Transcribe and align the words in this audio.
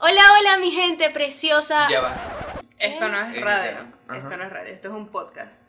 Hola, 0.00 0.20
hola, 0.38 0.58
mi 0.58 0.70
gente 0.70 1.10
preciosa. 1.10 1.88
Ya 1.90 2.00
va. 2.00 2.16
Esto 2.78 3.08
no 3.08 3.18
es 3.20 3.40
radio. 3.42 3.78
Esto 4.14 4.36
no 4.36 4.44
es 4.44 4.50
radio, 4.50 4.72
esto 4.72 4.88
es 4.88 4.94
un 4.94 5.08
podcast. 5.08 5.62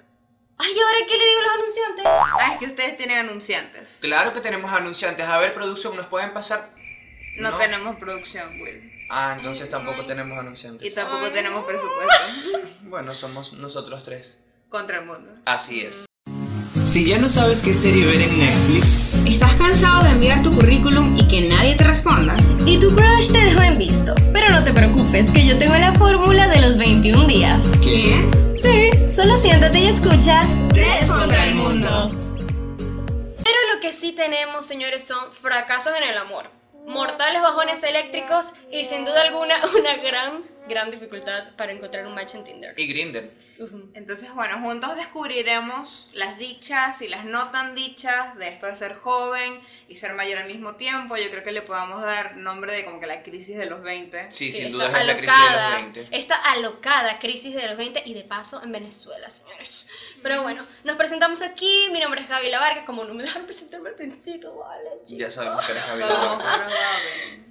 Ay, 0.57 0.71
¿y 0.75 0.79
ahora 0.79 0.97
qué 1.07 1.17
le 1.17 1.25
digo 1.25 1.39
a 1.39 1.43
los 1.43 1.53
anunciantes? 1.55 2.05
Ah, 2.05 2.49
es 2.53 2.59
que 2.59 2.65
ustedes 2.65 2.97
tienen 2.97 3.17
anunciantes. 3.17 3.97
Claro 4.01 4.33
que 4.33 4.41
tenemos 4.41 4.71
anunciantes. 4.71 5.25
A 5.25 5.37
ver, 5.37 5.53
producción, 5.53 5.95
¿nos 5.95 6.05
pueden 6.07 6.31
pasar? 6.33 6.69
No, 7.37 7.51
No. 7.51 7.57
tenemos 7.57 7.95
producción, 7.95 8.49
Will. 8.61 8.91
Ah, 9.09 9.33
entonces 9.37 9.69
tampoco 9.69 10.05
tenemos 10.05 10.37
anunciantes. 10.37 10.87
Y 10.87 10.91
tampoco 10.91 11.25
Ay. 11.25 11.31
tenemos 11.33 11.63
presupuesto 11.65 12.69
Bueno, 12.81 13.15
somos 13.15 13.53
nosotros 13.53 14.03
tres. 14.03 14.39
contra 14.69 14.99
el 14.99 15.05
mundo. 15.05 15.33
Así 15.45 15.81
es. 15.85 16.05
Si 16.85 17.05
ya 17.07 17.17
no 17.19 17.29
sabes 17.29 17.61
qué 17.61 17.73
serie 17.73 18.05
ver 18.05 18.21
en 18.21 18.37
Netflix, 18.39 19.01
¿Estás 19.25 19.38
cansado 19.59 20.03
de 20.05 20.11
enviar 20.11 20.41
tu 20.41 20.55
currículum 20.55 21.15
y 21.17 21.27
que 21.27 21.47
nadie 21.49 21.75
te 21.75 21.83
responda? 21.83 22.35
Y 22.65 22.79
tu 22.79 22.95
crush 22.95 23.31
te 23.31 23.37
dejó 23.37 23.61
en 23.61 23.77
visto. 23.77 24.15
Pero 24.33 24.49
no 24.49 24.63
te 24.63 24.73
preocupes, 24.73 25.29
que 25.29 25.45
yo 25.45 25.59
tengo 25.59 25.75
la 25.75 25.93
fórmula 25.93 26.47
de 26.47 26.61
los 26.61 26.77
21 26.77 27.27
días. 27.27 27.77
¿qué? 27.83 28.27
Sí, 28.55 28.89
solo 29.09 29.37
siéntate 29.37 29.79
y 29.79 29.87
escucha. 29.87 30.41
Tres 30.73 31.11
contra 31.11 31.45
el 31.45 31.55
mundo. 31.55 32.11
Pero 32.77 33.57
lo 33.73 33.81
que 33.81 33.93
sí 33.93 34.13
tenemos, 34.13 34.65
señores, 34.65 35.03
son 35.03 35.31
fracasos 35.31 35.93
en 36.01 36.09
el 36.09 36.17
amor. 36.17 36.49
Mortales 36.87 37.41
bajones 37.41 37.83
eléctricos 37.83 38.53
y 38.71 38.85
sin 38.85 39.05
duda 39.05 39.21
alguna 39.21 39.55
una 39.77 39.97
gran, 39.97 40.43
gran 40.67 40.91
dificultad 40.91 41.55
para 41.55 41.71
encontrar 41.71 42.05
un 42.05 42.15
match 42.15 42.35
en 42.35 42.43
Tinder. 42.43 42.73
Y 42.77 42.87
Grinder. 42.87 43.31
Ujú. 43.59 43.91
Entonces, 43.93 44.33
bueno, 44.33 44.57
juntos 44.59 44.95
descubriremos 44.95 46.09
las 46.13 46.37
dichas 46.37 47.01
y 47.01 47.07
las 47.09 47.25
no 47.25 47.51
tan 47.51 47.75
dichas 47.75 48.37
de 48.37 48.47
esto 48.47 48.67
de 48.67 48.77
ser 48.77 48.95
joven 48.95 49.59
y 49.89 49.97
ser 49.97 50.13
mayor 50.13 50.39
al 50.39 50.47
mismo 50.47 50.75
tiempo. 50.75 51.17
Yo 51.17 51.29
creo 51.29 51.43
que 51.43 51.51
le 51.51 51.61
podamos 51.61 52.01
dar 52.01 52.37
nombre 52.37 52.71
de 52.71 52.85
como 52.85 52.99
que 52.99 53.07
la 53.07 53.21
crisis 53.21 53.57
de 53.57 53.65
los 53.65 53.81
20. 53.81 54.31
Sí, 54.31 54.51
sin 54.51 54.67
esta 54.67 54.77
duda 54.77 54.99
es 55.01 55.05
la 55.05 55.17
crisis 55.17 55.35
de 55.43 55.61
los 55.61 55.71
20. 55.73 56.07
Esta 56.11 56.35
alocada 56.35 57.19
crisis 57.19 57.53
de 57.53 57.67
los 57.67 57.77
20 57.77 58.03
y 58.05 58.13
de 58.13 58.23
paso 58.23 58.63
en 58.63 58.71
Venezuela, 58.71 59.29
señores. 59.29 59.89
Pero 60.23 60.41
bueno, 60.43 60.65
nos 60.85 60.95
presentamos 60.95 61.41
aquí. 61.41 61.89
Mi 61.91 61.99
nombre 61.99 62.21
es 62.21 62.29
Gaby 62.29 62.49
Lavarga. 62.49 62.85
Como 62.85 63.03
no 63.03 63.13
me 63.13 63.23
dejaron 63.23 63.45
presentarme 63.45 63.89
al 63.89 63.95
principio, 63.95 64.55
vale, 64.55 64.89
chicos. 65.03 65.17
Ya 65.17 65.31
sabemos 65.31 65.65
que 65.65 65.71
eres 65.73 65.85
Gaby. 65.85 66.01
Bueno. 66.01 67.48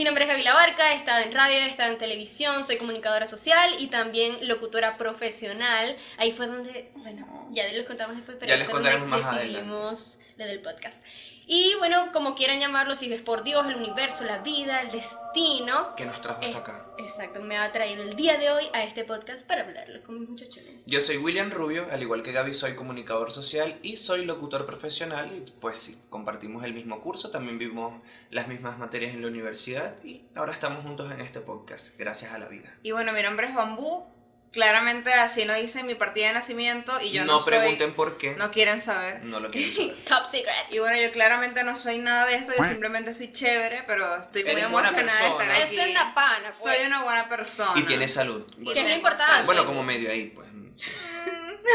Mi 0.00 0.04
nombre 0.04 0.24
es 0.24 0.30
Gaby 0.30 0.44
Labarca, 0.44 0.94
he 0.94 0.96
estado 0.96 1.26
en 1.26 1.34
radio, 1.34 1.58
he 1.58 1.66
estado 1.66 1.92
en 1.92 1.98
televisión, 1.98 2.64
soy 2.64 2.78
comunicadora 2.78 3.26
social 3.26 3.74
y 3.78 3.88
también 3.88 4.48
locutora 4.48 4.96
profesional. 4.96 5.94
Ahí 6.16 6.32
fue 6.32 6.46
donde, 6.46 6.90
bueno, 6.94 7.46
ya 7.50 7.64
les 7.64 7.84
contamos 7.84 8.16
después, 8.16 8.38
pero 8.40 8.50
Ya 8.50 8.56
les 8.60 8.70
contaremos 8.70 9.06
más 9.08 9.30
decidimos 9.30 10.16
lo 10.38 10.46
del 10.46 10.60
podcast. 10.60 11.04
Y 11.46 11.74
bueno, 11.78 12.12
como 12.12 12.34
quieran 12.34 12.60
llamarlo, 12.60 12.94
si 12.94 13.12
es 13.12 13.20
por 13.20 13.42
Dios, 13.42 13.66
el 13.66 13.76
universo, 13.76 14.24
la 14.24 14.38
vida, 14.38 14.82
el 14.82 14.90
destino. 14.90 15.94
Que 15.96 16.04
nos 16.04 16.20
trajo 16.20 16.42
eh, 16.42 16.46
hasta 16.46 16.58
acá. 16.58 16.86
Exacto, 16.98 17.42
me 17.42 17.56
ha 17.56 17.72
traído 17.72 18.02
el 18.02 18.14
día 18.14 18.38
de 18.38 18.50
hoy 18.50 18.68
a 18.72 18.84
este 18.84 19.04
podcast 19.04 19.46
para 19.46 19.62
hablarlo 19.62 20.02
con 20.02 20.20
mis 20.20 20.28
muchachones. 20.28 20.84
Yo 20.86 21.00
soy 21.00 21.16
William 21.16 21.50
Rubio, 21.50 21.86
al 21.90 22.02
igual 22.02 22.22
que 22.22 22.32
Gaby 22.32 22.54
soy 22.54 22.74
comunicador 22.74 23.32
social 23.32 23.78
y 23.82 23.96
soy 23.96 24.24
locutor 24.24 24.66
profesional 24.66 25.30
y 25.34 25.50
pues 25.60 25.78
sí, 25.78 25.98
compartimos 26.08 26.64
el 26.64 26.74
mismo 26.74 27.00
curso, 27.00 27.30
también 27.30 27.58
vimos 27.58 28.00
las 28.30 28.48
mismas 28.48 28.78
materias 28.78 29.14
en 29.14 29.22
la 29.22 29.28
universidad 29.28 30.02
y 30.04 30.22
ahora 30.34 30.52
estamos 30.52 30.84
juntos 30.84 31.10
en 31.10 31.20
este 31.20 31.40
podcast, 31.40 31.96
gracias 31.98 32.32
a 32.32 32.38
la 32.38 32.48
vida. 32.48 32.72
Y 32.82 32.92
bueno, 32.92 33.12
mi 33.12 33.22
nombre 33.22 33.48
es 33.48 33.54
Bambú. 33.54 34.19
Claramente 34.52 35.12
así 35.12 35.44
lo 35.44 35.54
dice 35.54 35.84
mi 35.84 35.94
partida 35.94 36.26
de 36.28 36.32
nacimiento 36.34 37.00
y 37.00 37.12
yo 37.12 37.24
no, 37.24 37.34
no 37.34 37.40
soy... 37.40 37.50
pregunten 37.52 37.94
por 37.94 38.18
qué, 38.18 38.34
No 38.34 38.50
quieren 38.50 38.82
saber. 38.84 39.22
no 39.22 39.38
lo 39.38 39.48
quieren 39.52 39.72
saber. 39.76 40.04
Top 40.04 40.26
secret. 40.26 40.56
Y 40.70 40.80
bueno, 40.80 41.00
yo 41.00 41.12
claramente 41.12 41.62
no 41.62 41.76
soy 41.76 41.98
nada 41.98 42.26
de 42.26 42.34
esto, 42.34 42.52
yo 42.58 42.64
simplemente 42.64 43.14
soy 43.14 43.30
chévere, 43.30 43.84
pero 43.86 44.16
estoy 44.16 44.42
muy 44.42 44.60
emocionada 44.60 45.04
de 45.20 45.26
estar 45.28 45.36
persona. 45.36 45.54
aquí. 45.54 45.74
Eso 45.76 45.82
es 45.82 45.94
la 45.94 46.14
pana, 46.14 46.52
pues. 46.58 46.76
Soy 46.76 46.86
una 46.86 47.02
buena 47.04 47.28
persona. 47.28 47.80
Y 47.80 47.82
tiene 47.84 48.08
salud. 48.08 48.44
Que 48.46 48.54
es 48.60 48.64
Bueno, 48.64 48.88
lo 48.88 48.94
importante. 48.96 49.46
bueno, 49.46 49.66
como 49.66 49.82
medio 49.84 50.10
ahí, 50.10 50.26
pues. 50.34 50.48
sí. 50.76 50.90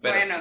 Pero 0.00 0.14
bueno, 0.14 0.34
sí. 0.34 0.40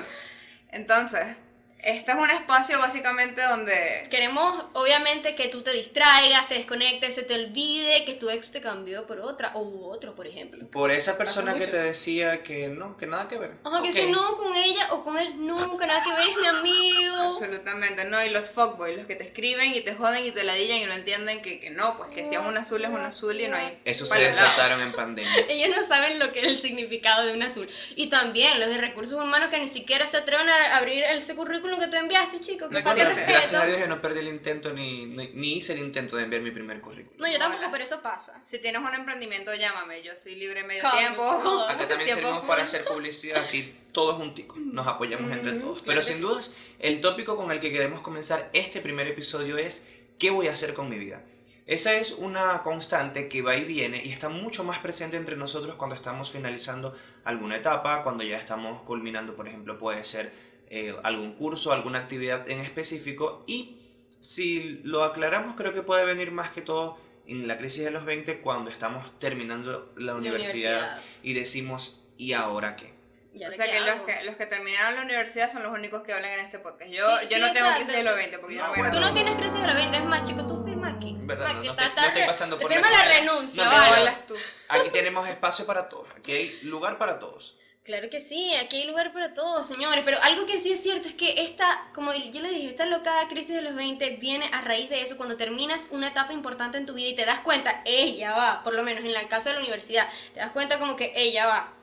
entonces, 0.71 1.35
este 1.79 2.11
es 2.11 2.17
un 2.17 2.29
espacio 2.29 2.79
básicamente 2.79 3.41
donde... 3.41 4.07
Queremos, 4.09 4.65
obviamente, 4.73 5.35
que 5.35 5.47
tú 5.47 5.61
te 5.61 5.71
distraigas, 5.73 6.47
te 6.47 6.55
desconectes, 6.55 7.15
se 7.15 7.23
te 7.23 7.35
olvide 7.35 8.03
que 8.05 8.15
tu 8.15 8.29
ex 8.29 8.51
te 8.51 8.61
cambió 8.61 9.05
por 9.05 9.19
otra 9.19 9.51
o 9.53 9.89
otro, 9.91 10.15
por 10.15 10.25
ejemplo. 10.27 10.67
Por 10.71 10.91
esa 10.91 11.17
persona 11.17 11.53
que 11.57 11.67
te 11.67 11.77
decía 11.77 12.41
que 12.43 12.67
no, 12.67 12.97
que 12.97 13.05
nada 13.05 13.27
que 13.27 13.37
ver. 13.37 13.51
Ojo, 13.63 13.83
que 13.83 13.89
Ok. 13.89 13.95
si 13.95 14.05
no 14.07 14.35
con 14.37 14.55
ella 14.55 14.87
o 14.91 15.03
con 15.03 15.17
él, 15.17 15.45
nunca 15.45 15.85
nada 15.85 16.03
que 16.03 16.13
ver, 16.13 16.27
es 16.29 16.37
mi 16.37 16.47
amigo. 16.47 17.15
Absolutamente, 17.33 18.05
no, 18.05 18.23
y 18.23 18.29
los 18.29 18.49
fuckboys, 18.49 18.97
los 18.97 19.05
que 19.05 19.15
te 19.15 19.25
escriben 19.25 19.73
y 19.75 19.81
te 19.81 19.93
joden 19.95 20.25
y 20.25 20.31
te 20.31 20.43
ladillan 20.43 20.79
y 20.79 20.85
no 20.85 20.93
entienden 20.93 21.41
que, 21.41 21.59
que 21.59 21.69
no, 21.69 21.97
pues 21.97 22.09
que 22.09 22.25
si 22.25 22.33
es 22.35 22.41
un 22.41 22.57
azul 22.57 22.83
es 22.83 22.89
un 22.89 22.97
azul 22.97 23.39
y 23.39 23.47
no 23.47 23.55
hay... 23.55 23.79
Eso 23.85 24.05
se 24.05 24.19
desataron 24.19 24.81
en 24.81 24.91
pandemia. 24.93 25.45
Ellos 25.47 25.69
no 25.77 25.87
saben 25.87 26.17
lo 26.19 26.31
que 26.31 26.41
es 26.41 26.47
el 26.47 26.59
significado 26.59 27.25
de 27.25 27.33
un 27.33 27.43
azul. 27.43 27.69
Y 27.95 28.09
también 28.09 28.59
los 28.59 28.69
de 28.69 28.79
recursos 28.79 29.21
humanos 29.21 29.49
que 29.49 29.59
ni 29.59 29.67
siquiera 29.67 30.07
se 30.07 30.17
atreven 30.17 30.49
a 30.49 30.77
abrir 30.77 31.03
ese 31.03 31.35
currículum 31.35 31.66
que 31.77 31.87
tú 31.87 31.95
enviaste, 31.95 32.39
chico. 32.39 32.69
Que 32.69 32.75
No, 32.75 32.81
falta 32.81 33.03
respeto. 33.05 33.31
Gracias 33.31 33.61
a 33.61 33.65
Dios 33.65 33.79
yo 33.79 33.87
no 33.87 34.01
perdí 34.01 34.19
el 34.19 34.27
intento 34.29 34.71
ni, 34.73 35.05
ni, 35.05 35.27
ni 35.33 35.53
hice 35.57 35.73
el 35.73 35.79
intento 35.79 36.15
de 36.15 36.23
enviar 36.23 36.41
mi 36.41 36.51
primer 36.51 36.79
currículum. 36.79 37.19
No, 37.19 37.27
yo 37.31 37.37
tampoco, 37.37 37.63
Hola. 37.63 37.71
pero 37.71 37.83
eso 37.83 38.01
pasa. 38.01 38.41
Si 38.45 38.59
tienes 38.59 38.81
un 38.81 38.93
emprendimiento, 38.93 39.53
llámame, 39.53 40.01
yo 40.03 40.13
estoy 40.13 40.35
libre 40.35 40.63
medio 40.63 40.83
tiempo. 40.97 41.23
Acá 41.67 41.85
también 41.87 42.05
Tiempo 42.05 42.21
servimos 42.21 42.45
para 42.45 42.63
hacer 42.63 42.85
publicidad, 42.85 43.43
aquí 43.43 43.75
todos 43.91 44.15
junticos, 44.15 44.57
nos 44.57 44.87
apoyamos 44.87 45.31
entre 45.31 45.53
Mm, 45.53 45.61
todos. 45.61 45.81
claro 45.81 45.85
Pero 45.87 46.01
sin 46.03 46.15
sí. 46.15 46.21
dudas, 46.21 46.53
el 46.79 47.01
tópico 47.01 47.35
con 47.35 47.51
el 47.51 47.59
que 47.59 47.71
queremos 47.71 48.01
comenzar 48.01 48.49
este 48.53 48.79
primer 48.79 49.07
episodio 49.07 49.57
es 49.57 49.85
¿qué 50.19 50.29
voy 50.29 50.47
a 50.47 50.53
hacer 50.53 50.73
con 50.73 50.87
mi 50.89 50.97
vida? 50.97 51.23
Esa 51.65 51.95
es 51.95 52.13
una 52.13 52.63
constante 52.63 53.27
que 53.27 53.41
va 53.41 53.57
y 53.57 53.65
viene 53.65 54.01
y 54.01 54.11
está 54.13 54.29
mucho 54.29 54.63
más 54.63 54.79
presente 54.79 55.17
entre 55.17 55.35
nosotros 55.35 55.75
cuando 55.75 55.97
estamos 55.97 56.31
finalizando 56.31 56.95
alguna 57.25 57.57
etapa, 57.57 58.03
cuando 58.03 58.23
ya 58.23 58.37
estamos 58.37 58.83
culminando, 58.83 59.35
por 59.35 59.49
ejemplo, 59.49 59.77
puede 59.77 60.05
ser 60.05 60.31
eh, 60.69 60.95
algún 61.03 61.33
curso, 61.33 61.71
alguna 61.71 61.99
actividad 61.99 62.49
en 62.49 62.59
específico 62.59 63.43
y 63.47 63.77
si 64.19 64.81
lo 64.83 65.03
aclaramos 65.03 65.55
creo 65.55 65.73
que 65.73 65.81
puede 65.83 66.03
venir 66.05 66.31
más 66.31 66.51
que 66.51 66.61
todo 66.61 66.97
en 67.27 67.47
la 67.47 67.57
crisis 67.57 67.83
de 67.83 67.91
los 67.91 68.05
20 68.05 68.39
cuando 68.41 68.71
estamos 68.71 69.17
terminando 69.19 69.91
la 69.97 70.13
La 70.13 70.15
universidad 70.15 71.01
y 71.23 71.33
decimos, 71.33 72.01
¿y 72.17 72.33
ahora 72.33 72.75
qué? 72.75 72.95
¿Y 73.33 73.43
O 73.45 73.49
sea 73.53 73.71
que 73.71 73.79
los, 73.81 74.01
que 74.01 74.23
los 74.23 74.35
que 74.35 74.47
terminaron 74.47 74.95
la 74.95 75.01
universidad 75.03 75.51
son 75.51 75.61
los 75.61 75.71
únicos 75.71 76.01
que 76.03 76.11
hablan 76.11 76.31
en 76.39 76.45
este 76.45 76.57
podcast. 76.57 76.89
Yo, 76.89 77.05
Sí, 77.19 77.27
yo 77.29 77.35
sí, 77.35 77.41
no 77.41 77.51
tengo 77.51 77.67
exacto. 77.67 77.75
crisis 77.75 77.95
de 77.97 78.03
los 78.03 78.15
20 78.15 78.39
porque 78.39 78.55
yo 78.55 78.61
No, 78.61 78.67
no 78.67 78.71
voy 78.73 78.79
a 78.79 78.81
bueno. 78.89 78.95
Tú 78.95 79.05
no 79.05 79.13
tienes 79.13 79.35
crisis 79.35 79.61
de 79.61 79.67
los 79.67 79.75
20, 79.75 79.97
es 79.97 80.03
más, 80.05 80.23
chico, 80.27 80.47
tú 80.47 80.65
firma 80.65 80.89
aquí. 80.89 81.15
¿Verdad? 81.19 81.53
No, 81.53 81.59
Aquí 81.59 81.67
no 81.67 81.73
está 81.75 82.01
no 82.01 82.07
estoy 82.07 82.23
pasando 82.25 82.57
te 82.57 82.61
por 82.63 82.71
la 82.71 82.77
firma 82.77 82.89
la 82.91 82.97
escuela. 83.03 83.19
renuncia, 83.19 83.65
No, 83.65 83.69
¿Qué 83.71 83.77
no, 83.77 83.91
vale. 83.91 84.17
tú? 84.27 84.35
Aquí 84.69 84.89
tenemos 84.89 85.29
espacio 85.29 85.65
para 85.67 85.87
todos, 85.87 86.07
aquí 86.17 86.31
hay 86.31 86.59
lugar 86.63 86.97
para 86.97 87.19
todos. 87.19 87.55
Claro 87.87 88.09
que 88.09 88.19
sí, 88.19 88.53
aquí 88.55 88.81
hay 88.81 88.87
lugar 88.87 89.13
para 89.13 89.33
todos, 89.33 89.65
señores. 89.65 90.03
Pero 90.03 90.21
algo 90.21 90.45
que 90.45 90.59
sí 90.59 90.73
es 90.73 90.83
cierto 90.83 91.07
es 91.07 91.13
que 91.13 91.45
esta, 91.45 91.89
como 91.95 92.13
yo 92.13 92.41
le 92.41 92.49
dije, 92.49 92.67
esta 92.67 92.85
locada 92.85 93.29
crisis 93.29 93.55
de 93.55 93.61
los 93.61 93.75
20 93.75 94.17
viene 94.17 94.49
a 94.51 94.59
raíz 94.59 94.89
de 94.89 95.03
eso, 95.03 95.15
cuando 95.15 95.37
terminas 95.37 95.87
una 95.91 96.09
etapa 96.09 96.33
importante 96.33 96.77
en 96.77 96.85
tu 96.85 96.95
vida 96.95 97.07
y 97.07 97.15
te 97.15 97.23
das 97.23 97.39
cuenta, 97.39 97.81
ella 97.85 98.33
va, 98.33 98.61
por 98.61 98.73
lo 98.73 98.83
menos 98.83 99.05
en 99.05 99.15
el 99.15 99.27
caso 99.29 99.47
de 99.47 99.55
la 99.55 99.61
universidad, 99.61 100.05
te 100.33 100.41
das 100.41 100.51
cuenta 100.51 100.79
como 100.79 100.97
que 100.97 101.13
ella 101.15 101.47
va. 101.47 101.73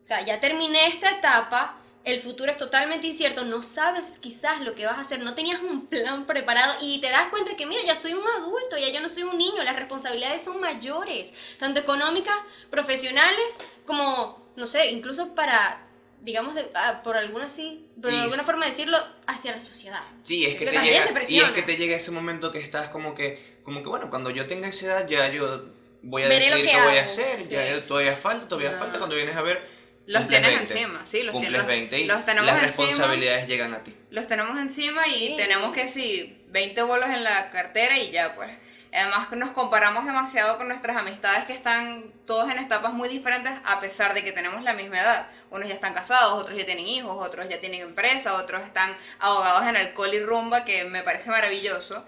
O 0.00 0.04
sea, 0.04 0.24
ya 0.24 0.40
terminé 0.40 0.86
esta 0.86 1.10
etapa, 1.10 1.78
el 2.04 2.18
futuro 2.20 2.50
es 2.50 2.56
totalmente 2.56 3.06
incierto, 3.06 3.44
no 3.44 3.62
sabes 3.62 4.18
quizás 4.18 4.62
lo 4.62 4.74
que 4.74 4.86
vas 4.86 4.96
a 4.96 5.02
hacer, 5.02 5.20
no 5.20 5.34
tenías 5.34 5.60
un 5.60 5.86
plan 5.86 6.24
preparado 6.24 6.76
y 6.80 6.98
te 7.02 7.10
das 7.10 7.26
cuenta 7.26 7.56
que, 7.56 7.66
mira, 7.66 7.82
ya 7.84 7.94
soy 7.94 8.14
un 8.14 8.26
adulto, 8.26 8.78
ya 8.78 8.88
yo 8.88 9.02
no 9.02 9.10
soy 9.10 9.24
un 9.24 9.36
niño, 9.36 9.62
las 9.62 9.76
responsabilidades 9.76 10.44
son 10.44 10.60
mayores, 10.60 11.58
tanto 11.58 11.78
económicas, 11.78 12.36
profesionales, 12.70 13.58
como, 13.84 14.41
no 14.56 14.66
sé, 14.66 14.90
incluso 14.90 15.34
para, 15.34 15.80
digamos, 16.20 16.54
de- 16.54 16.68
ah, 16.74 17.00
por 17.02 17.16
alguna 17.16 17.46
así, 17.46 17.86
por 18.00 18.12
Y- 18.12 18.16
alguna 18.16 18.42
forma 18.42 18.66
decirlo, 18.66 18.98
hacia 19.26 19.52
la 19.52 19.60
sociedad. 19.60 20.02
Sí, 20.22 20.44
es 20.44 20.54
que, 20.54 20.64
Que 20.64 20.70
te 20.72 20.78
llega, 20.82 21.04
te 21.12 21.32
y 21.32 21.40
es 21.40 21.50
que 21.50 21.62
te 21.62 21.76
llega 21.76 21.96
ese 21.96 22.10
momento 22.10 22.52
que 22.52 22.58
estás 22.58 22.88
como 22.88 23.14
que, 23.14 23.58
como 23.62 23.82
que 23.82 23.88
bueno, 23.88 24.10
cuando 24.10 24.30
yo 24.30 24.46
tenga 24.46 24.68
esa 24.68 24.86
edad 24.86 25.06
ya 25.08 25.28
yo 25.30 25.66
voy 26.02 26.22
a 26.24 26.28
Veré 26.28 26.50
lo 26.50 26.56
decidir 26.56 26.64
que 26.72 26.76
qué 26.76 26.82
voy 26.84 26.96
a 26.96 27.00
hago, 27.02 27.10
hacer, 27.10 27.38
sí. 27.38 27.48
ya 27.50 27.86
todavía 27.86 28.16
falta, 28.16 28.48
todavía 28.48 28.72
No. 28.72 28.78
falta, 28.78 28.98
cuando 28.98 29.14
vienes 29.16 29.36
a 29.36 29.42
ver, 29.42 29.64
Los 30.06 30.26
tienes 30.26 30.52
20, 30.54 30.72
encima, 30.72 31.06
sí, 31.06 31.22
los 31.22 31.32
cumples 31.32 31.50
tienes, 31.52 31.66
20 31.68 32.00
y 32.00 32.06
los 32.06 32.24
tenemos 32.24 32.46
las 32.52 32.62
encima. 32.64 32.86
responsabilidades 32.86 33.46
llegan 33.46 33.72
a 33.72 33.84
ti. 33.84 33.94
los 34.10 34.26
tenemos 34.26 34.58
encima 34.58 35.06
y 35.06 35.28
Sí. 35.28 35.34
tenemos 35.36 35.72
que 35.72 35.86
sí, 35.88 36.42
20 36.48 36.82
bolos 36.82 37.08
en 37.08 37.22
la 37.22 37.50
cartera 37.52 37.96
y 37.98 38.10
ya 38.10 38.34
pues. 38.34 38.50
Además 38.92 39.30
nos 39.32 39.52
comparamos 39.52 40.04
demasiado 40.04 40.58
con 40.58 40.68
nuestras 40.68 40.96
amistades 40.96 41.44
que 41.44 41.54
están 41.54 42.12
todos 42.26 42.50
en 42.50 42.58
etapas 42.58 42.92
muy 42.92 43.08
diferentes 43.08 43.52
a 43.64 43.80
pesar 43.80 44.12
de 44.12 44.22
que 44.22 44.32
tenemos 44.32 44.62
la 44.62 44.74
misma 44.74 45.00
edad. 45.00 45.28
Unos 45.50 45.68
ya 45.68 45.74
están 45.74 45.94
casados, 45.94 46.34
otros 46.34 46.58
ya 46.58 46.66
tienen 46.66 46.86
hijos, 46.86 47.16
otros 47.26 47.48
ya 47.48 47.58
tienen 47.58 47.80
empresa, 47.80 48.34
otros 48.34 48.62
están 48.62 48.94
ahogados 49.18 49.66
en 49.66 49.76
alcohol 49.76 50.12
y 50.12 50.20
rumba, 50.20 50.64
que 50.64 50.84
me 50.84 51.02
parece 51.02 51.30
maravilloso. 51.30 52.06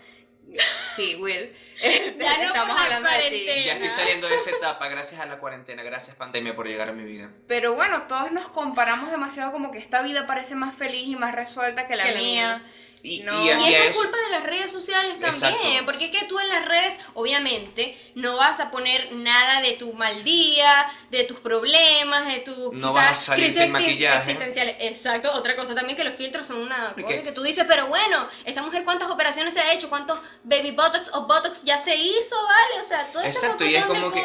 Sí, 0.95 1.17
Will. 1.17 1.57
Ya 2.19 2.37
no 2.37 2.45
Estamos 2.45 2.81
hablando 2.81 3.11
de 3.11 3.31
ti. 3.31 3.47
Ya 3.65 3.73
estoy 3.73 3.91
saliendo 3.91 4.29
de 4.29 4.37
esa 4.37 4.51
etapa 4.51 4.89
gracias 4.89 5.21
a 5.21 5.27
la 5.27 5.39
cuarentena, 5.39 5.83
gracias 5.83 6.17
pandemia 6.17 6.55
por 6.55 6.69
llegar 6.69 6.89
a 6.89 6.93
mi 6.93 7.05
vida. 7.05 7.31
Pero 7.49 7.75
bueno, 7.75 8.03
todos 8.03 8.31
nos 8.31 8.49
comparamos 8.49 9.11
demasiado 9.11 9.53
como 9.53 9.73
que 9.73 9.79
esta 9.79 10.03
vida 10.03 10.27
parece 10.27 10.55
más 10.55 10.75
feliz 10.77 11.09
y 11.09 11.17
más 11.17 11.35
resuelta 11.35 11.89
que 11.89 11.97
la 11.97 12.05
Que 12.05 12.13
la 12.13 12.19
mía. 12.19 12.63
Y, 13.07 13.21
No. 13.21 13.45
y 13.45 13.51
a- 13.51 13.59
Y 13.59 13.71
y 13.71 13.75
a 13.75 13.79
eso 13.81 13.91
es 13.91 13.97
culpa 13.99 14.17
de 14.17 14.31
las 14.31 14.43
redes 14.45 14.73
sociales 14.73 15.21
también, 15.21 15.53
Exacto. 15.53 15.85
porque 15.85 16.07
es 16.07 16.11
que 16.11 16.27
tú 16.27 16.39
en 16.41 16.49
las 16.49 16.65
redes, 16.65 16.99
obviamente, 17.13 17.95
no 18.15 18.37
vas 18.37 18.61
a 18.61 18.71
poner 18.71 19.13
nada 19.13 19.61
de 19.61 19.73
tu 19.73 19.93
mal 19.93 20.25
día, 20.25 20.87
de 21.11 21.25
tus 21.25 21.39
problemas, 21.41 22.27
de 22.27 22.39
tus 22.41 22.57
No 22.73 22.89
quizás, 22.89 22.95
vas 22.95 23.11
a 23.11 23.15
salir 23.15 23.45
crisis 23.45 23.63
sin 23.63 23.73
maquillaje. 23.73 24.19
existenciales. 24.31 24.77
Exacto, 24.81 25.31
otra 25.35 25.55
cosa 25.55 25.75
también 25.75 25.99
que 25.99 26.05
los 26.05 26.15
filtros 26.15 26.47
son 26.47 26.63
una 26.63 26.95
¿Y 26.97 27.03
cosa 27.03 27.23
que 27.23 27.33
tú 27.33 27.43
dices, 27.43 27.67
pero 27.69 27.89
bueno, 27.89 28.27
esta 28.47 28.63
mujer 28.63 28.85
cuántas 28.85 29.11
operaciones 29.11 29.53
se 29.53 29.61
ha 29.61 29.75
hecho, 29.75 29.91
cuántos 29.91 30.19
baby 30.45 30.71
botox 30.71 31.11
o 31.13 31.27
botox 31.27 31.63
ya 31.63 31.77
se 31.85 31.95
hizo, 31.95 32.37
¿vale? 32.47 32.81
O 32.81 32.85
sea, 32.85 33.13
todo 33.13 33.23
Exacto, 33.23 33.67
y 33.67 33.75
es 33.75 33.85
como 33.85 34.11
que, 34.11 34.21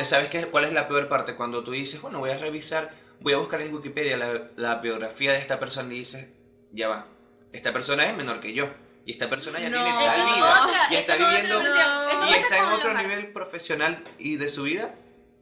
y 0.00 0.04
¿sabes 0.04 0.30
qué, 0.30 0.46
cuál 0.46 0.64
es 0.64 0.72
la 0.72 0.88
peor 0.88 1.06
parte? 1.10 1.36
Cuando 1.36 1.62
tú 1.62 1.72
dices, 1.72 2.00
bueno, 2.00 2.18
voy 2.20 2.30
a 2.30 2.38
revisar, 2.38 2.92
voy 3.20 3.34
a 3.34 3.36
buscar 3.36 3.60
en 3.60 3.74
Wikipedia 3.74 4.16
la, 4.16 4.48
la 4.56 4.76
biografía 4.76 5.32
de 5.32 5.38
esta 5.38 5.58
persona 5.60 5.92
y 5.92 5.98
dices, 5.98 6.30
ya 6.72 6.88
va, 6.88 7.06
esta 7.52 7.72
persona 7.72 8.06
es 8.06 8.16
menor 8.16 8.40
que 8.40 8.52
yo, 8.52 8.68
y 9.04 9.12
esta 9.12 9.28
persona 9.28 9.58
ya 9.60 9.68
No. 9.68 9.82
tiene 9.82 9.90
tal 10.06 10.18
es 10.20 10.34
vida, 10.36 10.60
otra, 10.64 10.80
y 10.90 10.94
está 10.96 11.16
viviendo, 11.16 11.62
No. 11.62 12.30
y 12.30 12.34
está 12.34 12.58
en 12.58 12.64
otro 12.66 12.94
nivel 12.94 13.32
profesional 13.32 14.04
y 14.18 14.36
de 14.36 14.48
su 14.48 14.62
vida 14.64 14.94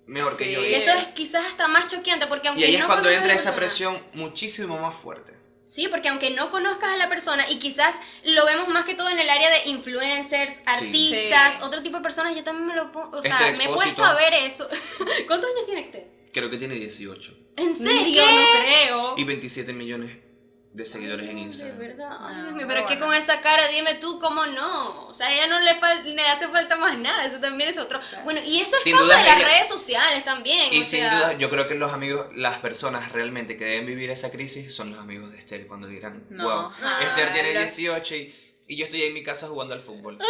mejor 0.06 0.36
que 0.36 0.44
Sí. 0.46 0.52
yo. 0.52 0.60
Y 0.66 0.74
eso 0.74 0.90
es 0.92 1.04
quizás 1.14 1.44
hasta 1.46 1.68
más 1.68 1.86
choqueante, 1.86 2.26
porque 2.26 2.48
aunque 2.48 2.62
Y 2.62 2.64
ahí 2.66 2.74
es 2.74 2.80
no 2.80 2.86
cuando 2.86 3.10
entra 3.10 3.32
esa 3.34 3.54
persona- 3.54 3.56
presión 3.96 4.06
muchísimo 4.14 4.78
más 4.78 4.94
fuerte. 4.94 5.38
Sí, 5.66 5.86
porque 5.86 6.08
aunque 6.08 6.30
no 6.30 6.50
conozcas 6.50 6.94
a 6.94 6.96
la 6.96 7.08
persona 7.08 7.48
y 7.48 7.60
quizás 7.60 7.94
lo 8.24 8.44
vemos 8.44 8.66
más 8.66 8.84
que 8.84 8.96
todo 8.96 9.08
en 9.08 9.20
el 9.20 9.30
área 9.30 9.48
de 9.50 9.68
influencers, 9.70 10.60
artistas, 10.66 11.54
Sí. 11.54 11.60
otro 11.62 11.80
tipo 11.84 11.98
de 11.98 12.02
personas, 12.02 12.34
yo 12.34 12.42
también 12.42 12.66
me 12.66 12.74
lo 12.74 12.90
pongo, 12.90 13.18
o 13.18 13.22
sea, 13.22 13.36
Esther 13.36 13.56
me 13.58 13.64
he 13.64 13.68
puesto 13.74 14.02
a 14.04 14.14
ver 14.14 14.34
eso. 14.34 14.68
¿Cuántos 15.28 15.48
años 15.50 15.66
tiene 15.66 15.82
usted? 15.82 16.02
Creo 16.32 16.50
que 16.50 16.56
tiene 16.56 16.74
18 16.74 17.34
¿En 17.56 17.76
serio? 17.76 18.20
¿Qué? 18.24 18.32
No 18.34 18.62
creo. 18.62 19.14
y 19.18 19.22
27 19.24 19.72
millones 19.72 20.16
de 20.72 20.84
seguidores 20.84 21.28
en 21.28 21.36
Instagram. 21.38 21.78
De 21.78 21.86
verdad, 21.88 22.16
ay, 22.20 22.36
No, 22.36 22.42
mío, 22.52 22.52
muy 22.52 22.64
pero 22.66 22.80
es 22.82 22.86
que 22.86 22.98
con 23.00 23.12
esa 23.12 23.40
cara, 23.40 23.66
dime 23.68 23.94
tú 23.96 24.20
cómo 24.20 24.46
no. 24.46 25.08
O 25.08 25.14
sea, 25.14 25.26
a 25.26 25.32
ella 25.32 25.48
no 25.48 25.58
le, 25.58 25.74
le 26.14 26.28
hace 26.28 26.48
falta 26.48 26.76
más 26.76 26.96
nada, 26.96 27.24
eso 27.26 27.40
también 27.40 27.68
es 27.70 27.76
otro. 27.78 27.98
Claro. 27.98 28.24
Bueno, 28.24 28.40
y 28.44 28.60
eso 28.60 28.76
es 28.76 28.84
Sin 28.84 28.92
cosa 28.92 29.04
duda 29.06 29.16
de 29.18 29.24
las 29.24 29.36
ella- 29.36 29.48
redes 29.48 29.68
sociales 29.68 30.24
también. 30.24 30.72
Y 30.72 30.80
o 30.80 30.84
sin 30.84 31.00
sea, 31.00 31.16
duda, 31.18 31.32
yo 31.38 31.50
creo 31.50 31.66
que 31.66 31.74
los 31.74 31.92
amigos, 31.92 32.26
las 32.36 32.58
personas 32.60 33.10
realmente 33.10 33.56
que 33.56 33.64
deben 33.64 33.86
vivir 33.86 34.10
esa 34.10 34.30
crisis 34.30 34.72
son 34.72 34.90
los 34.92 35.00
amigos 35.00 35.32
de 35.32 35.38
Esther 35.38 35.66
cuando 35.66 35.88
dirán, 35.88 36.24
No, 36.30 36.44
wow, 36.44 36.70
jamás. 36.70 37.02
Esther 37.02 37.32
tiene 37.32 37.54
Los- 37.54 37.62
18 37.76 38.14
y, 38.14 38.34
y 38.68 38.76
yo 38.76 38.84
estoy 38.84 39.02
en 39.02 39.14
mi 39.14 39.24
casa 39.24 39.48
jugando 39.48 39.74
al 39.74 39.80
fútbol. 39.80 40.18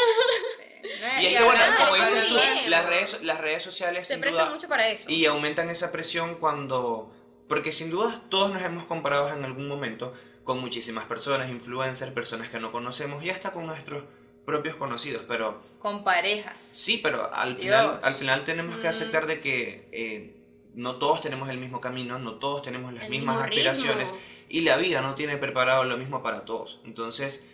Y 1.21 1.27
es 1.27 1.39
que 1.39 1.45
bueno, 1.45 1.61
como 1.79 1.95
dices 1.97 2.29
tú, 2.29 2.37
las 2.69 2.87
redes, 2.87 3.23
las 3.23 3.39
redes 3.39 3.63
sociales 3.63 4.09
se 4.09 4.15
sin 4.15 4.21
presta 4.23 4.43
duda, 4.45 4.53
mucho 4.53 4.67
para 4.69 4.89
eso. 4.89 5.11
y 5.11 5.27
aumentan 5.27 5.69
esa 5.71 5.93
presión 5.93 6.37
cuando, 6.37 7.15
porque 7.49 7.71
sin 7.73 7.91
duda 7.91 8.23
todos 8.31 8.51
nos 8.53 8.63
hemos 8.63 8.87
comparado 8.87 9.29
en 9.33 9.45
algún 9.45 9.69
momento 9.69 10.15
con 10.45 10.61
muchísimas 10.61 11.05
personas, 11.07 11.51
influencers, 11.51 12.13
personas 12.13 12.49
que 12.49 12.59
no 12.61 12.73
conocemos 12.73 13.23
y 13.25 13.31
hasta 13.31 13.53
con 13.53 13.67
nuestros 13.67 14.05
propios 14.47 14.75
conocidos, 14.77 15.25
pero 15.29 15.63
Con 15.79 16.03
parejas. 16.03 16.55
Sí, 16.75 16.99
pero 17.03 17.33
al 17.33 17.57
Dios. 17.57 17.65
final, 17.65 18.01
al 18.03 18.15
final 18.15 18.45
tenemos 18.45 18.77
que 18.79 18.87
Mm. 18.87 18.91
aceptar 18.91 19.27
de 19.27 19.41
que 19.41 19.89
eh, 19.93 20.35
no 20.75 20.97
todos 20.97 21.21
tenemos 21.21 21.49
el 21.51 21.59
mismo 21.59 21.81
camino, 21.81 22.19
no 22.19 22.35
todos 22.37 22.63
tenemos 22.63 22.93
las 22.93 23.05
El 23.05 23.11
mismas 23.11 23.41
aspiraciones 23.43 24.11
ritmo. 24.13 24.25
y 24.49 24.61
la 24.63 24.77
vida 24.77 25.01
no 25.03 25.15
tiene 25.15 25.37
preparado 25.37 25.85
lo 25.85 25.97
mismo 25.97 26.23
para 26.23 26.45
todos. 26.45 26.81
Entonces, 26.85 27.45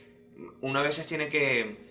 uno 0.60 0.78
a 0.78 0.82
veces 0.82 1.06
tiene 1.06 1.28
que... 1.28 1.85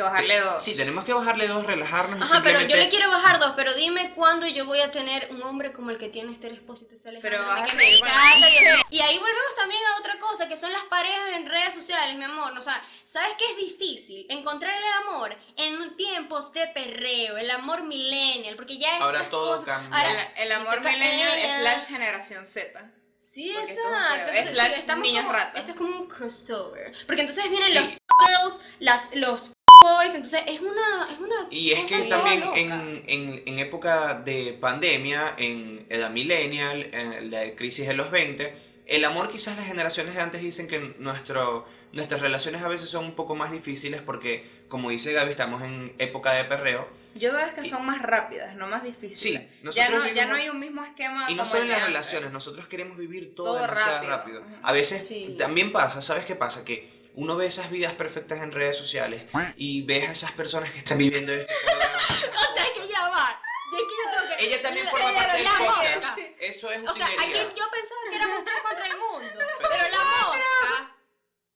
Que 0.00 0.04
bajarle 0.04 0.40
dos. 0.40 0.64
Sí, 0.64 0.74
tenemos 0.74 1.04
que 1.04 1.12
bajarle 1.12 1.46
dos, 1.46 1.64
relajarnos 1.66 2.18
y 2.18 2.22
Ajá, 2.22 2.40
pero 2.42 2.62
yo 2.62 2.76
le 2.76 2.88
quiero 2.88 3.10
bajar 3.10 3.38
dos, 3.38 3.52
pero 3.54 3.74
dime 3.74 4.12
cuándo 4.14 4.46
yo 4.46 4.64
voy 4.64 4.80
a 4.80 4.90
tener 4.90 5.28
un 5.30 5.42
hombre 5.42 5.72
como 5.72 5.90
el 5.90 5.98
que 5.98 6.08
tiene 6.08 6.32
Esther 6.32 6.52
Expósito 6.52 6.94
ese 6.94 7.10
Pero 7.20 7.38
que 7.66 7.76
me 7.76 7.96
encanta, 7.98 8.48
mío. 8.48 8.74
Y 8.88 9.00
ahí 9.00 9.18
volvemos 9.18 9.54
también 9.56 9.80
a 9.94 10.00
otra 10.00 10.18
cosa, 10.18 10.48
que 10.48 10.56
son 10.56 10.72
las 10.72 10.84
parejas 10.84 11.30
en 11.34 11.46
redes 11.46 11.74
sociales, 11.74 12.16
mi 12.16 12.24
amor. 12.24 12.56
O 12.56 12.62
sea, 12.62 12.80
¿sabes 13.04 13.32
qué 13.38 13.44
es 13.50 13.56
difícil? 13.58 14.26
Encontrar 14.30 14.72
el 14.74 15.06
amor 15.06 15.36
en 15.56 15.96
tiempos 15.96 16.50
de 16.52 16.66
perreo, 16.68 17.36
el 17.36 17.50
amor 17.50 17.82
millennial, 17.82 18.56
porque 18.56 18.78
ya 18.78 18.96
Ahora 18.98 19.18
estas 19.18 19.30
todo 19.30 19.56
cosas- 19.58 19.66
cambia. 19.66 19.98
ahora- 19.98 20.32
El, 20.36 20.42
el 20.46 20.52
amor 20.52 20.80
millennial 20.80 21.60
slash 21.60 21.86
generación 21.88 22.46
Z. 22.46 22.90
Sí, 23.22 23.52
Porque 23.54 23.72
esto 23.72 23.82
es 23.82 23.88
exacto. 23.92 24.32
Entonces, 24.32 24.74
sí, 24.74 24.80
estamos 24.80 25.06
niños 25.06 25.24
como- 25.24 25.36
rata. 25.36 25.58
Esto 25.58 25.70
es 25.72 25.76
como 25.76 25.90
un 26.00 26.06
crossover. 26.08 26.92
Porque 27.06 27.20
entonces 27.20 27.50
vienen 27.50 27.70
Sí. 27.70 27.74
los 27.78 27.84
girls, 27.86 28.60
las, 28.78 29.14
los 29.14 29.50
boys, 29.80 30.14
entonces 30.14 30.42
es 30.46 30.60
una, 30.60 31.08
es 31.10 31.18
una 31.18 31.34
Y 31.50 31.72
es 31.72 31.88
que 31.88 32.02
también 32.02 32.42
en, 32.54 33.02
en, 33.06 33.42
en 33.46 33.58
época 33.58 34.14
de 34.14 34.56
pandemia, 34.60 35.34
en 35.38 35.86
edad 35.88 36.10
millennial, 36.10 36.88
en 36.92 37.30
la 37.30 37.54
crisis 37.54 37.86
de 37.86 37.94
los 37.94 38.10
20, 38.10 38.54
el 38.86 39.04
amor 39.04 39.30
quizás 39.30 39.56
las 39.56 39.66
generaciones 39.66 40.14
de 40.14 40.20
antes 40.20 40.42
dicen 40.42 40.66
que 40.68 40.94
nuestro, 40.98 41.66
nuestras 41.92 42.20
relaciones 42.20 42.62
a 42.62 42.68
veces 42.68 42.88
son 42.90 43.04
un 43.04 43.14
poco 43.14 43.34
más 43.36 43.52
difíciles 43.52 44.00
porque, 44.02 44.64
como 44.68 44.90
dice 44.90 45.12
Gaby, 45.12 45.30
estamos 45.30 45.62
en 45.62 45.94
época 45.98 46.32
de 46.32 46.44
perreo. 46.44 46.88
Yo 47.14 47.32
veo 47.32 47.54
que 47.56 47.64
son 47.64 47.84
más 47.86 48.00
rápidas, 48.02 48.54
no 48.54 48.68
más 48.68 48.82
Sí, 48.82 48.88
difíciles. 48.90 49.42
nosotros 49.62 49.74
ya, 49.74 49.90
no, 49.90 50.04
ya 50.06 50.12
vivimos- 50.12 50.28
no 50.28 50.34
hay 50.36 50.48
un 50.48 50.60
mismo 50.60 50.84
esquema. 50.84 51.26
Y 51.30 51.34
no 51.34 51.44
solo 51.44 51.62
en 51.62 51.68
las 51.70 51.78
antes. 51.78 51.88
relaciones, 51.92 52.32
nosotros 52.32 52.66
queremos 52.68 52.96
vivir 52.96 53.34
todo, 53.34 53.46
Todo 53.54 53.62
demasiado 53.62 54.08
rápido, 54.08 54.40
rápido. 54.40 54.58
A 54.62 54.72
veces 54.72 55.06
Sí. 55.06 55.34
también 55.38 55.72
pasa, 55.72 56.02
¿sabes 56.02 56.24
qué 56.24 56.36
pasa? 56.36 56.64
Que 56.64 56.99
uno 57.14 57.36
ve 57.36 57.46
esas 57.46 57.70
vidas 57.70 57.92
perfectas 57.94 58.42
en 58.42 58.52
redes 58.52 58.76
sociales 58.76 59.24
y 59.56 59.82
ves 59.82 60.08
a 60.08 60.12
esas 60.12 60.32
personas 60.32 60.70
que 60.70 60.78
están 60.78 60.98
viviendo 60.98 61.32
esto. 61.32 61.52
O 61.62 62.54
sea, 62.54 62.64
que 62.74 62.88
ya 62.88 63.08
va. 63.08 63.40
Y 63.72 63.76
es 63.76 63.82
que 63.82 63.94
yo 63.96 64.10
tengo 64.10 64.36
que... 64.36 64.44
Ella 64.44 64.62
también 64.62 64.88
forma 64.88 65.14
parte 65.14 65.36
del 65.36 65.44
la 65.44 65.50
podcast. 65.52 65.96
mosca. 65.96 66.16
Eso 66.40 66.70
es 66.72 66.88
O 66.88 66.94
sea, 66.94 67.06
aquí 67.06 67.14
utilería. 67.14 67.42
yo 67.54 67.70
pensaba 67.70 68.00
que 68.10 68.16
éramos 68.16 68.44
tres 68.44 68.56
contra 68.62 68.86
el 68.86 68.96
mundo. 68.98 69.28
Pero 69.58 69.88
la 69.90 70.04
mosca 70.04 70.96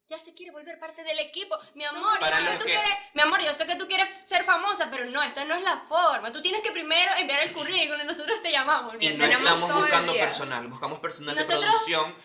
ya 0.07 0.19
se 0.19 0.35
quiere 0.35 0.53
volver 0.53 0.79
parte 0.79 1.03
del 1.03 1.19
equipo. 1.19 1.59
Mi 1.75 1.85
amor, 1.85 2.19
yo 2.21 2.27
sé 2.27 2.45
que 2.45 2.53
tú 2.59 2.65
que- 2.67 2.73
quieres, 2.73 2.91
mi 3.15 3.23
amor, 3.23 3.41
yo 3.43 3.55
sé 3.55 3.67
que 3.67 3.77
tú 3.77 3.89
quieres 3.89 4.09
ser 4.27 4.45
famosa, 4.45 4.91
pero 4.91 5.07
no, 5.07 5.23
esta 5.23 5.45
no 5.45 5.55
es 5.55 5.63
la 5.63 5.79
forma. 5.89 6.31
Tú 6.33 6.41
tienes 6.43 6.61
que 6.63 6.71
primero 6.73 7.11
enviar 7.19 7.41
el 7.43 7.53
currículum 7.53 8.03
y 8.03 8.05
nosotros 8.05 8.43
te 8.43 8.53
llamamos. 8.53 8.93
Y 9.01 9.09
¿me 9.15 9.27
no 9.27 9.39
estamos 9.39 9.75
buscando 9.75 10.13
personal, 10.13 10.69
buscamos 10.69 11.01
personal 11.01 11.35
Nosotros- 11.35 11.61
de 11.61 11.67
producción 11.67 12.17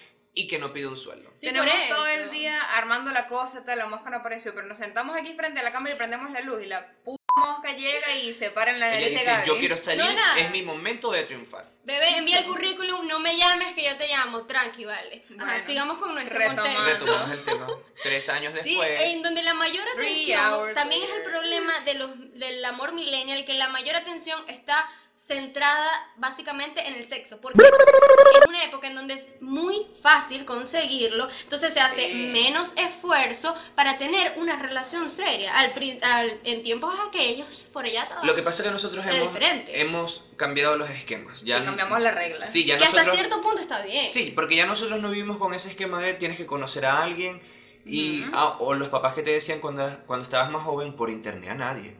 y 0.41 0.47
que 0.47 0.57
no 0.59 0.71
pide 0.71 0.87
un 0.87 0.97
sueldo. 0.97 1.31
Sí, 1.35 1.47
Tenemos 1.47 1.73
todo 1.89 2.07
el 2.07 2.31
día 2.31 2.59
armando 2.75 3.11
la 3.11 3.27
cosa, 3.27 3.63
tal, 3.65 3.77
la 3.79 3.85
mosca 3.87 4.09
no 4.09 4.17
apareció, 4.17 4.53
pero 4.53 4.67
nos 4.67 4.77
sentamos 4.77 5.15
aquí 5.17 5.33
frente 5.33 5.59
a 5.59 5.63
la 5.63 5.71
cámara 5.71 5.93
y 5.95 5.97
prendemos 5.97 6.31
la 6.31 6.41
luz 6.41 6.61
y 6.63 6.67
la 6.67 6.87
puta 7.03 7.19
mosca 7.37 7.71
llega 7.73 8.15
y 8.15 8.33
se 8.33 8.49
para 8.51 8.71
en 8.71 8.79
la 8.79 8.87
Ella 8.87 8.95
nariz 8.99 9.09
de 9.09 9.19
dice, 9.19 9.25
Gaby. 9.31 9.47
yo 9.47 9.57
quiero 9.59 9.77
salir, 9.77 10.03
No, 10.03 10.11
nada. 10.13 10.39
es 10.39 10.51
mi 10.51 10.61
momento 10.61 11.11
de 11.11 11.23
triunfar. 11.23 11.65
Bebé, 11.83 12.17
envía 12.17 12.39
el 12.39 12.45
currículum, 12.45 13.07
no 13.07 13.19
me 13.19 13.35
llames 13.37 13.73
que 13.75 13.83
yo 13.83 13.97
te 13.97 14.07
llamo, 14.07 14.45
tranqui, 14.45 14.85
vale. 14.85 15.23
Ajá, 15.37 15.45
Bueno, 15.45 15.61
sigamos 15.63 15.97
con 15.99 16.13
nuestro 16.13 16.37
retomando. 16.37 16.63
contexto. 16.63 17.05
Retomamos 17.05 17.31
el 17.31 17.43
tema. 17.43 17.67
Tres 18.03 18.29
años 18.29 18.53
Sí, 18.63 18.69
después. 18.69 19.01
en 19.05 19.21
donde 19.23 19.41
la 19.43 19.53
mayor 19.53 19.85
Three 19.95 20.33
atención 20.33 20.53
hours 20.53 20.73
también 20.73 21.03
es 21.03 21.09
el 21.09 21.17
later. 21.17 21.31
problema 21.31 21.79
de 21.81 21.93
los, 21.95 22.33
del 22.33 22.65
amor 22.65 22.93
millennial, 22.93 23.45
que 23.45 23.53
la 23.53 23.69
mayor 23.69 23.95
atención 23.95 24.41
está 24.49 24.87
centrada 25.19 25.91
básicamente 26.15 26.87
en 26.87 26.93
el 26.95 27.05
sexo, 27.05 27.41
porque 27.41 27.61
es 27.61 28.47
una 28.47 28.63
época 28.63 28.87
en 28.87 28.95
donde 28.95 29.15
es 29.15 29.35
muy 29.41 29.85
fácil 30.01 30.45
conseguirlo, 30.45 31.27
entonces 31.43 31.73
se 31.73 31.81
hace 31.81 32.09
Sí. 32.09 32.29
menos 32.31 32.73
esfuerzo 32.77 33.53
para 33.75 33.97
tener 33.97 34.33
una 34.37 34.55
relación 34.55 35.09
seria. 35.09 35.57
Al, 35.59 35.73
al- 36.01 36.39
en 36.45 36.63
tiempos 36.63 36.95
aquellos, 37.05 37.67
por 37.73 37.83
allá 37.83 38.03
atrás, 38.03 38.23
Lo 38.23 38.33
que 38.33 38.41
pasa 38.41 38.57
es 38.61 38.67
que 38.69 38.71
nosotros 38.71 39.05
hemos, 39.05 39.29
hemos 39.67 40.23
cambiado 40.37 40.77
los 40.77 40.89
esquemas. 40.89 41.41
Ya 41.41 41.57
Y 41.59 41.65
cambiamos 41.65 41.99
las 41.99 42.15
reglas. 42.15 42.49
Sí, 42.49 42.63
ya 42.65 42.77
que 42.77 42.85
hasta 42.85 43.03
nosotros. 43.03 43.17
cierto 43.17 43.41
punto 43.43 43.59
está 43.61 43.81
bien. 43.81 44.05
Sí, 44.05 44.31
porque 44.33 44.55
ya 44.55 44.65
nosotros 44.65 45.01
no 45.01 45.09
vivimos 45.09 45.37
con 45.37 45.53
ese 45.53 45.69
esquema 45.69 45.99
de 46.01 46.13
tienes 46.13 46.37
que 46.37 46.45
conocer 46.45 46.85
a 46.85 47.03
alguien 47.03 47.41
y 47.85 48.21
Ujú. 48.21 48.31
ah, 48.33 48.55
o 48.59 48.73
los 48.73 48.87
papás 48.87 49.15
que 49.15 49.21
te 49.21 49.31
decían 49.31 49.59
cuando, 49.59 49.89
cuando 50.07 50.23
estabas 50.23 50.49
más 50.49 50.63
joven 50.63 50.95
por 50.95 51.09
internet 51.09 51.49
a 51.49 51.55
nadie. 51.55 51.97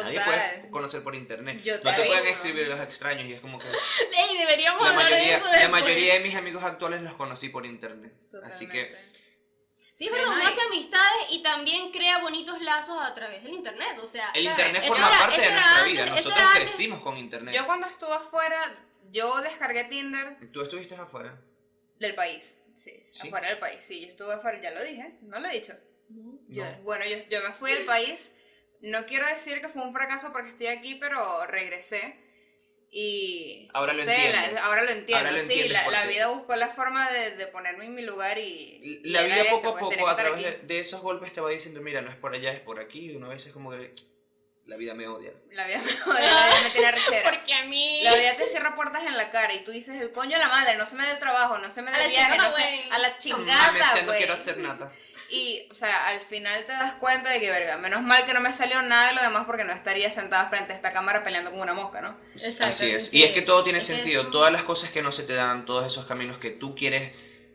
A 0.00 0.04
nadie 0.04 0.20
puedes 0.24 0.70
conocer 0.70 1.02
por 1.02 1.14
internet. 1.14 1.62
Yo 1.62 1.74
no 1.76 1.82
te 1.82 1.90
te 1.90 1.96
pueden 1.96 2.12
aviso. 2.18 2.34
escribir 2.34 2.68
los 2.68 2.80
extraños 2.80 3.24
y 3.26 3.32
es 3.34 3.40
como 3.40 3.58
que 3.58 3.66
Ey, 3.68 4.38
deberíamos 4.38 4.82
la 4.82 4.90
hablar 4.90 5.06
de 5.06 5.12
mayoría, 5.12 5.36
eso 5.38 5.46
la 5.46 5.68
mayoría 5.68 6.14
de 6.14 6.20
mis 6.20 6.34
amigos 6.34 6.62
actuales 6.64 7.02
los 7.02 7.14
conocí 7.14 7.48
por 7.48 7.66
internet. 7.66 8.12
Así 8.44 8.68
que. 8.68 9.12
Sí, 9.94 10.08
uno 10.08 10.34
hay- 10.34 10.42
hace 10.46 10.60
amistades 10.66 11.26
y 11.30 11.42
también 11.42 11.92
crea 11.92 12.18
bonitos 12.18 12.60
lazos 12.62 12.98
a 13.00 13.14
través 13.14 13.42
del 13.44 13.52
internet, 13.52 13.98
o 14.02 14.06
sea, 14.06 14.30
el 14.34 14.44
¿sabes? 14.44 14.58
internet 14.66 14.84
forma 14.88 15.08
era- 15.08 15.18
parte 15.18 15.40
de 15.42 15.50
nuestra 15.50 15.78
antes- 15.78 15.92
vida. 15.92 16.06
Nosotros 16.06 16.44
crecimos 16.54 17.00
con 17.00 17.16
internet. 17.18 17.54
Yo 17.54 17.66
cuando 17.66 17.86
estuve 17.86 18.12
afuera, 18.14 18.84
yo 19.10 19.40
descargué 19.42 19.84
Tinder 19.84 20.38
¿Tú 20.52 20.62
estuviste 20.62 20.94
afuera? 20.96 21.38
del 22.00 22.14
país. 22.16 22.56
Sí, 22.78 22.90
Sí. 23.12 23.28
afuera 23.28 23.48
del 23.48 23.58
país. 23.58 23.78
Sí, 23.82 24.00
yo 24.00 24.08
estuve 24.08 24.32
afuera, 24.34 24.60
ya 24.60 24.72
lo 24.72 24.82
dije, 24.82 25.18
no 25.22 25.38
lo 25.38 25.46
he 25.48 25.52
dicho. 25.60 25.74
Yo- 26.48 26.64
bueno, 26.82 27.04
yo, 27.04 27.16
yo 27.30 27.40
me 27.46 27.52
fui 27.54 27.70
del 27.72 27.84
país. 27.84 28.32
No 28.82 29.06
quiero 29.06 29.26
decir 29.26 29.60
que 29.60 29.68
fue 29.68 29.82
un 29.82 29.92
fracaso 29.92 30.32
porque 30.32 30.50
estoy 30.50 30.66
aquí, 30.66 30.96
pero 30.96 31.46
regresé. 31.46 32.16
Y. 32.90 33.68
Ahora 33.72 33.94
lo 33.94 34.02
sé, 34.02 34.30
la- 34.30 34.64
ahora 34.64 34.82
lo 34.82 34.90
entiendo. 34.90 35.16
Ahora 35.16 35.30
lo 35.30 35.48
sí, 35.48 35.68
la, 35.68 36.06
vida 36.06 36.28
buscó 36.28 36.56
la 36.56 36.68
forma 36.74 37.10
de, 37.10 37.36
de 37.36 37.46
ponerme 37.46 37.86
en 37.86 37.94
mi 37.94 38.02
lugar 38.02 38.38
y. 38.38 39.00
La 39.04 39.22
vida 39.22 39.44
poco 39.50 39.68
a 39.68 39.78
pues, 39.78 39.96
poco, 39.96 40.08
a 40.08 40.16
través 40.16 40.66
de, 40.66 40.78
esos 40.80 41.00
golpes, 41.00 41.32
te 41.32 41.40
va 41.40 41.48
diciendo, 41.48 41.80
mira, 41.80 42.02
no 42.02 42.10
es 42.10 42.16
por 42.16 42.34
allá, 42.34 42.52
es 42.52 42.60
por 42.60 42.80
aquí. 42.80 43.12
Y 43.12 43.16
una 43.16 43.28
vez 43.28 43.46
es 43.46 43.52
como 43.52 43.70
que 43.70 43.94
La 44.66 44.76
vida 44.76 44.94
me 44.94 45.08
odia. 45.08 45.32
La 45.50 45.66
vida 45.66 45.78
me 45.82 45.90
odia, 45.92 46.20
la 46.20 46.46
vida 46.46 46.60
me 46.62 46.70
tiene 46.70 46.92
rechera. 46.92 47.30
Porque 47.30 47.52
a 47.54 47.64
mí. 47.66 48.00
La 48.04 48.14
vida 48.14 48.36
te 48.36 48.46
cierra 48.46 48.76
puertas 48.76 49.02
en 49.04 49.16
la 49.16 49.30
cara 49.32 49.52
y 49.54 49.64
tú 49.64 49.72
dices, 49.72 50.00
el 50.00 50.12
coño 50.12 50.30
de 50.32 50.38
la 50.38 50.48
madre, 50.48 50.76
no 50.76 50.86
se 50.86 50.94
me 50.94 51.04
dé 51.04 51.12
el 51.12 51.18
trabajo, 51.18 51.58
no 51.58 51.70
se 51.70 51.82
me 51.82 51.90
A 51.90 51.98
dé 51.98 52.08
viaje, 52.08 52.30
chingada, 52.30 52.48
no 52.50 52.56
güey. 52.56 52.90
a 52.90 52.98
la 52.98 53.18
chingada, 53.18 53.78
ya 53.78 54.00
no 54.02 54.06
güey. 54.06 54.18
quiero 54.18 54.34
hacer 54.34 54.58
nada. 54.58 54.92
Y, 55.30 55.66
o 55.70 55.74
sea, 55.74 56.08
al 56.08 56.20
final 56.26 56.64
te 56.64 56.72
das 56.72 56.94
cuenta 56.94 57.30
de 57.30 57.40
que, 57.40 57.50
verga, 57.50 57.76
menos 57.78 58.02
mal 58.02 58.24
que 58.26 58.34
no 58.34 58.40
me 58.40 58.52
salió 58.52 58.80
nada 58.82 59.08
de 59.08 59.14
lo 59.14 59.22
demás 59.22 59.44
porque 59.46 59.64
no 59.64 59.72
estaría 59.72 60.12
sentada 60.12 60.48
frente 60.48 60.72
a 60.72 60.76
esta 60.76 60.92
cámara 60.92 61.24
peleando 61.24 61.50
como 61.50 61.62
una 61.62 61.74
mosca, 61.74 62.00
¿no? 62.00 62.16
Exacto, 62.36 62.66
Así 62.66 62.90
es. 62.90 63.06
sí. 63.08 63.18
Y 63.18 63.22
es 63.24 63.32
que 63.32 63.42
todo 63.42 63.64
tiene 63.64 63.78
Es 63.78 63.86
sentido. 63.86 64.28
Todas 64.28 64.52
las 64.52 64.62
cosas 64.62 64.90
que 64.90 65.02
no 65.02 65.10
se 65.10 65.22
te 65.24 65.32
dan, 65.34 65.64
todos 65.64 65.86
esos 65.86 66.04
caminos 66.06 66.38
que 66.38 66.50
tú 66.50 66.74
quieres, 66.76 67.12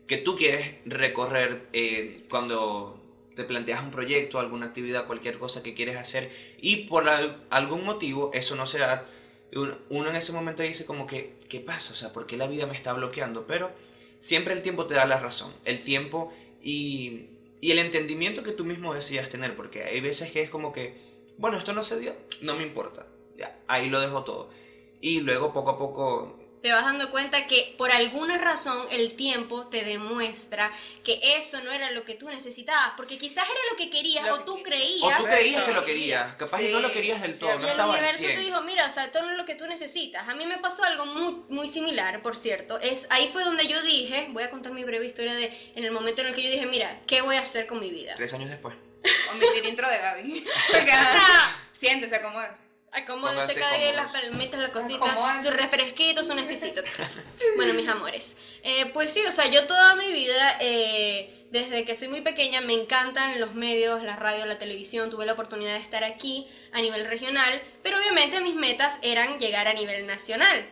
que 0.08 0.18
tú 0.18 0.36
quieres 0.36 0.74
recorrer 0.86 1.68
eh, 1.72 2.26
cuando 2.28 3.07
te 3.38 3.44
planteas 3.44 3.82
un 3.82 3.90
proyecto, 3.92 4.40
alguna 4.40 4.66
actividad, 4.66 5.06
cualquier 5.06 5.38
cosa 5.38 5.62
que 5.62 5.74
quieres 5.74 5.96
hacer 5.96 6.30
y 6.58 6.88
por 6.88 7.08
al- 7.08 7.46
algún 7.50 7.84
motivo 7.84 8.30
eso 8.34 8.56
no 8.56 8.66
se 8.66 8.78
da. 8.78 9.06
un- 9.54 9.78
Uno 9.88 10.10
en 10.10 10.16
ese 10.16 10.32
momento 10.32 10.62
dice 10.62 10.84
como 10.84 11.06
que, 11.06 11.38
¿qué 11.48 11.60
pasa? 11.60 11.92
O 11.92 11.96
sea, 11.96 12.12
¿por 12.12 12.26
qué 12.26 12.36
la 12.36 12.46
vida 12.48 12.66
me 12.66 12.74
está 12.74 12.92
bloqueando? 12.92 13.46
Pero 13.46 13.72
siempre 14.20 14.52
el 14.54 14.62
tiempo 14.62 14.86
te 14.86 14.94
da 14.94 15.06
la 15.06 15.18
razón. 15.18 15.52
El 15.64 15.80
tiempo 15.84 16.32
y, 16.62 17.26
el 17.62 17.78
entendimiento 17.78 18.42
que 18.42 18.52
tú 18.52 18.64
mismo 18.64 18.92
decidas 18.94 19.28
tener. 19.30 19.54
Porque 19.56 19.84
hay 19.84 20.00
veces 20.00 20.30
que 20.32 20.42
es 20.42 20.50
como 20.50 20.72
que, 20.72 20.94
bueno, 21.38 21.56
esto 21.58 21.72
no 21.72 21.82
se 21.82 21.98
dio, 21.98 22.14
no 22.40 22.54
me 22.56 22.62
importa. 22.64 23.06
Ahí 23.68 23.88
lo 23.88 24.00
dejo 24.00 24.24
todo. 24.24 24.50
Y 25.00 25.20
luego 25.20 25.52
poco 25.52 25.70
a 25.70 25.78
poco 25.78 26.38
te 26.62 26.72
vas 26.72 26.84
dando 26.84 27.10
cuenta 27.10 27.46
que 27.46 27.74
por 27.78 27.90
alguna 27.90 28.38
razón 28.38 28.86
el 28.90 29.14
tiempo 29.14 29.68
te 29.68 29.84
demuestra 29.84 30.70
que 31.04 31.20
eso 31.36 31.62
no 31.62 31.72
era 31.72 31.90
lo 31.92 32.04
que 32.04 32.14
tú 32.14 32.28
necesitabas, 32.28 32.92
porque 32.96 33.18
quizás 33.18 33.44
era 33.44 33.60
lo 33.70 33.76
que 33.76 33.90
querías 33.90 34.26
Lo 34.26 34.34
o 34.34 34.44
tú 34.44 34.62
creías. 34.62 35.20
O 35.20 35.22
tú 35.22 35.24
creías 35.24 35.64
que 35.64 35.72
lo 35.72 35.84
querías, 35.84 36.34
capaz 36.36 36.60
y 36.60 36.72
no 36.72 36.78
Sí, 36.78 36.82
lo 36.82 36.92
querías 36.92 37.22
del 37.22 37.38
todo, 37.38 37.54
no 37.54 37.60
Y 37.60 37.64
el 37.64 37.70
estaba 37.70 37.84
al 37.84 37.98
universo 37.98 38.20
te 38.20 38.26
100. 38.28 38.40
dijo, 38.40 38.60
mira, 38.62 38.86
o 38.86 38.90
sea, 38.90 39.04
esto 39.04 39.22
no 39.22 39.30
es 39.30 39.36
lo 39.36 39.44
que 39.44 39.54
tú 39.54 39.66
necesitas. 39.66 40.28
A 40.28 40.34
mí 40.34 40.46
me 40.46 40.58
pasó 40.58 40.84
algo 40.84 41.06
muy, 41.06 41.42
muy 41.48 41.68
similar, 41.68 42.22
por 42.22 42.36
cierto. 42.36 42.78
Es, 42.80 43.06
ahí 43.10 43.28
fue 43.32 43.44
donde 43.44 43.66
yo 43.68 43.82
dije, 43.82 44.28
voy 44.30 44.42
a 44.42 44.50
contar 44.50 44.72
mi 44.72 44.84
breve 44.84 45.06
historia 45.06 45.34
de, 45.34 45.72
en 45.74 45.84
el 45.84 45.92
momento 45.92 46.22
en 46.22 46.28
el 46.28 46.34
que 46.34 46.42
yo 46.42 46.50
dije, 46.50 46.66
mira, 46.66 47.00
¿qué 47.06 47.22
voy 47.22 47.36
a 47.36 47.40
hacer 47.42 47.66
con 47.66 47.80
mi 47.80 47.90
vida? 47.90 48.14
Tres 48.16 48.32
años 48.34 48.50
después. 48.50 48.74
Omitir 49.32 49.64
intro 49.66 49.88
de 49.88 49.98
Gaby. 49.98 50.46
Porque, 50.72 50.90
ah, 50.92 51.62
Siéntese, 51.78 52.16
acomódese. 52.16 52.67
Acomódense 52.92 53.54
cada 53.58 53.76
día 53.76 53.92
las 53.92 54.06
cómodos. 54.06 54.22
palomitas, 54.22 54.60
las 54.60 54.70
cositas, 54.70 55.10
Acomódense. 55.10 55.48
sus 55.48 55.56
refresquitos, 55.56 56.26
su 56.26 56.34
necesito. 56.34 56.82
bueno, 57.56 57.74
mis 57.74 57.88
amores. 57.88 58.36
Eh, 58.62 58.90
pues 58.92 59.12
sí, 59.12 59.20
o 59.26 59.32
sea, 59.32 59.50
yo 59.50 59.66
toda 59.66 59.94
mi 59.94 60.10
vida, 60.10 60.56
eh, 60.60 61.46
desde 61.50 61.84
que 61.84 61.94
soy 61.94 62.08
muy 62.08 62.22
pequeña, 62.22 62.60
me 62.60 62.74
encantan 62.74 63.40
los 63.40 63.54
medios, 63.54 64.02
la 64.02 64.16
radio, 64.16 64.46
la 64.46 64.58
televisión. 64.58 65.10
Tuve 65.10 65.26
la 65.26 65.34
oportunidad 65.34 65.74
de 65.74 65.80
estar 65.80 66.02
aquí 66.04 66.46
a 66.72 66.80
nivel 66.80 67.04
regional, 67.06 67.60
pero 67.82 67.98
obviamente 67.98 68.40
mis 68.40 68.54
metas 68.54 68.98
eran 69.02 69.38
llegar 69.38 69.68
a 69.68 69.74
nivel 69.74 70.06
nacional. 70.06 70.68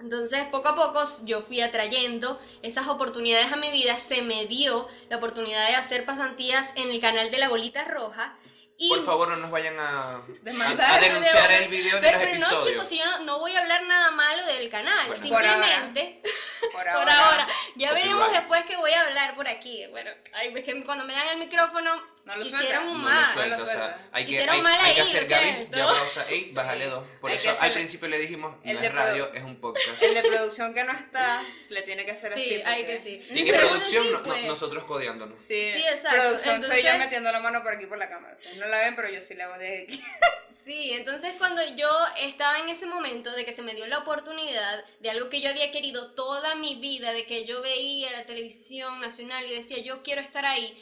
Entonces, 0.00 0.44
poco 0.50 0.68
a 0.70 0.74
poco 0.74 1.04
yo 1.24 1.42
fui 1.42 1.60
atrayendo 1.60 2.40
esas 2.62 2.88
oportunidades 2.88 3.52
a 3.52 3.56
mi 3.56 3.70
vida. 3.70 3.98
Se 4.00 4.22
me 4.22 4.46
dio 4.46 4.88
la 5.10 5.18
oportunidad 5.18 5.68
de 5.68 5.74
hacer 5.74 6.04
pasantías 6.06 6.72
en 6.76 6.90
el 6.90 7.00
canal 7.00 7.30
de 7.30 7.38
la 7.38 7.50
Bolita 7.50 7.84
Roja. 7.84 8.36
Y 8.82 8.88
Por 8.88 9.04
favor, 9.04 9.28
no 9.28 9.36
nos 9.36 9.50
vayan 9.50 9.78
a, 9.78 10.16
a, 10.16 10.22
Demandar. 10.40 10.94
a 10.94 10.98
denunciar 11.00 11.52
el 11.52 11.68
video 11.68 12.00
ni 12.00 12.00
pero, 12.00 12.18
los 12.18 12.26
pero 12.26 12.38
no, 12.40 12.66
chicos, 12.66 12.88
si 12.88 12.98
yo 12.98 13.04
no, 13.04 13.18
no 13.24 13.38
voy 13.38 13.54
a 13.54 13.60
hablar 13.60 13.82
nada 13.82 14.10
malo 14.12 14.42
del 14.46 14.70
canal. 14.70 15.06
Bueno. 15.06 15.28
Por 15.28 15.44
ahora. 15.44 15.68
Simplemente, 15.68 16.22
Por 16.72 16.72
por 16.72 17.10
ahora. 17.10 17.46
Ya 17.76 17.92
veremos 17.92 18.32
después 18.32 18.64
que 18.64 18.78
voy 18.78 18.92
a 18.92 19.02
hablar 19.02 19.34
por 19.36 19.46
aquí. 19.48 19.86
Bueno, 19.90 20.10
ay, 20.32 20.54
es 20.56 20.64
que 20.64 20.82
cuando 20.86 21.04
me 21.04 21.12
dan 21.12 21.28
el 21.28 21.38
micrófono, 21.40 21.92
No 22.30 22.36
lo 22.36 22.46
hicieron 22.46 22.66
suelta. 22.66 22.80
un 22.80 22.86
No 23.02 23.08
lo 23.08 23.14
mal. 23.14 23.26
suelta, 23.32 23.56
No 23.56 23.62
o 23.62 23.66
lo 23.66 23.72
sea, 23.72 23.78
suelta. 23.80 24.08
hay 24.12 24.24
que, 24.24 24.30
Hicieron 24.32 24.54
hay, 24.56 24.60
mal 24.62 24.78
hay 24.80 24.94
que 24.94 25.00
ahí, 25.00 25.06
hacer 25.06 25.26
Gaby, 25.26 25.68
ya 25.76 25.86
pausa, 25.86 26.26
ey, 26.28 26.50
bájale 26.52 26.86
dos. 26.86 27.04
Por 27.20 27.30
Hay 27.30 27.36
eso 27.36 27.56
al 27.60 27.72
principio 27.72 28.08
le 28.08 28.18
dijimos, 28.18 28.56
El 28.64 28.74
no 28.74 28.80
de 28.80 28.86
es 28.86 28.92
radio, 28.94 29.30
es 29.34 29.42
un 29.42 29.60
podcast. 29.60 30.02
El 30.02 30.14
de 30.14 30.22
producción 30.22 30.74
que 30.74 30.84
no 30.84 30.92
está, 30.92 31.42
le 31.68 31.82
tiene 31.82 32.04
que 32.04 32.12
hacer 32.12 32.32
así. 32.32 32.42
sí, 32.44 32.54
hay 32.64 32.82
porque- 32.84 32.86
que 32.86 32.98
sí. 32.98 33.26
Y 33.30 33.44
que 33.44 33.52
Pero 33.52 33.68
producción, 33.68 34.04
sí, 34.04 34.10
no- 34.12 34.18
no- 34.18 34.24
pues. 34.24 34.44
nosotros 34.44 34.84
codeándonos. 34.84 35.38
Sí, 35.48 35.72
Sí, 35.74 35.82
exacto. 35.86 36.16
Producción, 36.20 36.56
soy 36.62 36.70
yo 36.70 36.76
Entonces- 36.76 36.98
metiendo 36.98 37.32
la 37.32 37.40
mano 37.40 37.62
por 37.62 37.72
aquí 37.74 37.86
por 37.86 37.98
la 37.98 38.08
cámara. 38.08 38.34
Ustedes 38.38 38.56
no 38.56 38.66
la 38.66 38.78
ven, 38.78 38.96
pero 38.96 39.08
yo 39.10 39.20
sí 39.22 39.34
la 39.34 39.44
hago 39.44 39.58
desde 39.58 39.82
aquí. 39.84 40.02
Sí, 40.52 40.90
entonces 40.92 41.34
cuando 41.38 41.62
yo 41.76 41.88
estaba 42.18 42.58
en 42.58 42.68
ese 42.68 42.84
momento 42.84 43.30
de 43.30 43.46
que 43.46 43.52
se 43.52 43.62
me 43.62 43.74
dio 43.74 43.86
la 43.86 43.98
oportunidad 44.00 44.84
de 44.98 45.08
algo 45.10 45.30
que 45.30 45.40
yo 45.40 45.48
había 45.48 45.70
querido 45.70 46.10
toda 46.12 46.54
mi 46.56 46.74
vida, 46.74 47.12
de 47.12 47.24
que 47.24 47.46
yo 47.46 47.62
veía 47.62 48.10
la 48.12 48.24
televisión 48.26 49.00
nacional 49.00 49.46
y 49.46 49.54
decía, 49.54 49.78
yo 49.78 50.02
quiero 50.02 50.20
estar 50.20 50.44
ahí, 50.44 50.76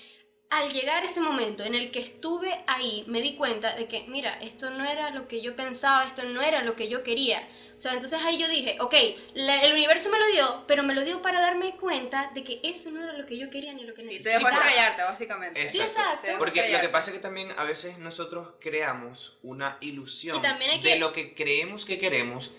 al 0.51 0.73
llegar 0.73 1.05
ese 1.05 1.21
momento 1.21 1.63
en 1.63 1.75
el 1.75 1.91
que 1.91 1.99
estuve 2.01 2.57
ahí, 2.67 3.05
me 3.07 3.21
di 3.21 3.35
cuenta 3.35 3.75
de 3.75 3.87
que, 3.87 4.05
mira, 4.07 4.33
esto 4.41 4.71
no 4.71 4.85
era 4.85 5.11
lo 5.11 5.29
que 5.29 5.43
yo 5.43 5.55
pensaba, 5.55 6.07
esto 6.07 6.25
no 6.25 6.41
era 6.41 6.63
lo 6.63 6.75
que 6.75 6.89
yo 6.89 7.03
quería. 7.03 7.47
O 7.77 7.81
sea, 7.81 7.93
entonces 7.93 8.19
ahí 8.23 8.39
yo 8.39 8.49
dije, 8.49 8.77
ok, 8.81 8.95
la- 9.35 9.63
el 9.63 9.73
universo 9.73 10.09
me 10.11 10.19
lo 10.19 10.27
dio, 10.29 10.65
pero 10.67 10.83
me 10.83 10.95
lo 10.95 11.05
dio 11.05 11.21
para 11.21 11.41
darme 11.41 11.77
cuenta 11.77 12.31
de 12.33 12.45
que 12.45 12.61
eso 12.63 12.91
no 12.91 13.03
era 13.03 13.13
lo 13.13 13.27
que 13.27 13.37
yo 13.37 13.51
quería 13.51 13.75
ni 13.75 13.85
lo 13.85 13.93
que 13.95 14.03
Sí, 14.03 14.09
te 14.09 14.13
necesitaba. 14.15 14.39
dejó 14.51 14.63
estrellarte, 14.63 15.03
básicamente. 15.03 15.69
Sí, 15.69 15.81
Exacto. 15.81 16.29
Te 16.29 16.39
Porque 16.39 16.73
lo 16.73 16.81
que 16.81 16.89
pasa 16.89 17.11
es 17.11 17.17
que 17.17 17.23
también 17.23 17.53
a 17.57 17.65
veces 17.65 17.99
nosotros 17.99 18.49
creamos 18.59 19.37
una 19.43 19.77
ilusión 19.81 20.43
de 20.83 20.97
lo 20.97 21.13
que 21.13 21.35
creemos 21.35 21.85
que 21.85 21.99
queremos 21.99 22.51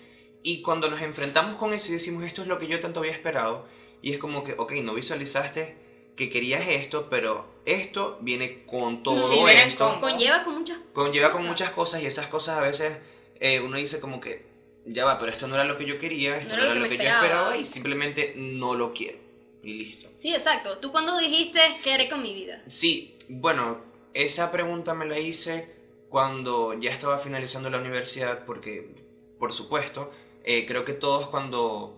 y 0.42 0.62
cuando 0.62 0.88
nos 0.88 1.02
enfrentamos 1.02 1.56
con 1.56 1.74
eso 1.74 1.90
y 1.90 1.94
decimos 1.94 2.24
esto 2.24 2.42
es 2.42 2.48
lo 2.48 2.58
que 2.58 2.66
yo 2.66 2.80
tanto 2.80 3.00
había 3.00 3.12
esperado 3.12 3.66
y 4.00 4.12
es 4.12 4.18
como 4.18 4.42
que, 4.44 4.54
ok, 4.56 4.72
no 4.82 4.94
visualizaste 4.94 5.76
que 6.16 6.28
querías 6.30 6.68
esto, 6.68 7.08
pero 7.10 7.46
esto 7.64 8.18
viene 8.20 8.64
con 8.66 9.02
todo 9.02 9.28
Sí, 9.28 9.40
esto, 9.48 9.88
con- 9.90 10.00
Conlleva 10.00 10.42
con 10.44 10.54
muchas 10.54 10.78
conlleva 10.92 11.30
con 11.32 11.46
muchas 11.46 11.70
cosas 11.70 12.02
y 12.02 12.06
esas 12.06 12.26
cosas 12.26 12.58
a 12.58 12.62
veces 12.62 12.98
eh, 13.38 13.60
uno 13.60 13.76
dice 13.76 14.00
como 14.00 14.20
que, 14.20 14.42
ya 14.84 15.04
va, 15.04 15.18
pero 15.18 15.30
esto 15.30 15.46
no 15.46 15.54
era 15.54 15.64
lo 15.64 15.78
que 15.78 15.84
yo 15.86 15.98
quería, 15.98 16.36
esto 16.36 16.56
no, 16.56 16.62
era 16.64 16.74
lo 16.74 16.82
que, 16.82 16.88
yo 16.88 16.94
esperaba. 16.94 17.22
esperaba 17.24 17.56
y 17.56 17.64
simplemente 17.64 18.32
no 18.36 18.74
lo 18.74 18.92
quiero 18.92 19.18
y 19.62 19.74
listo. 19.74 20.08
Sí, 20.14 20.32
exacto. 20.34 20.78
¿Tú 20.78 20.90
cuando 20.90 21.16
dijiste 21.18 21.60
qué 21.84 21.92
haré 21.94 22.08
con 22.08 22.22
mi 22.22 22.34
vida? 22.34 22.62
Sí, 22.66 23.14
bueno, 23.28 23.78
esa 24.14 24.50
pregunta 24.50 24.94
me 24.94 25.06
la 25.06 25.18
hice 25.18 25.68
cuando 26.08 26.72
ya 26.74 26.90
estaba 26.90 27.18
finalizando 27.18 27.70
la 27.70 27.78
universidad 27.78 28.44
porque, 28.44 28.84
por 29.38 29.52
supuesto, 29.52 30.10
eh, 30.44 30.66
creo 30.66 30.84
que 30.84 30.94
todos 30.94 31.28
cuando... 31.28 31.94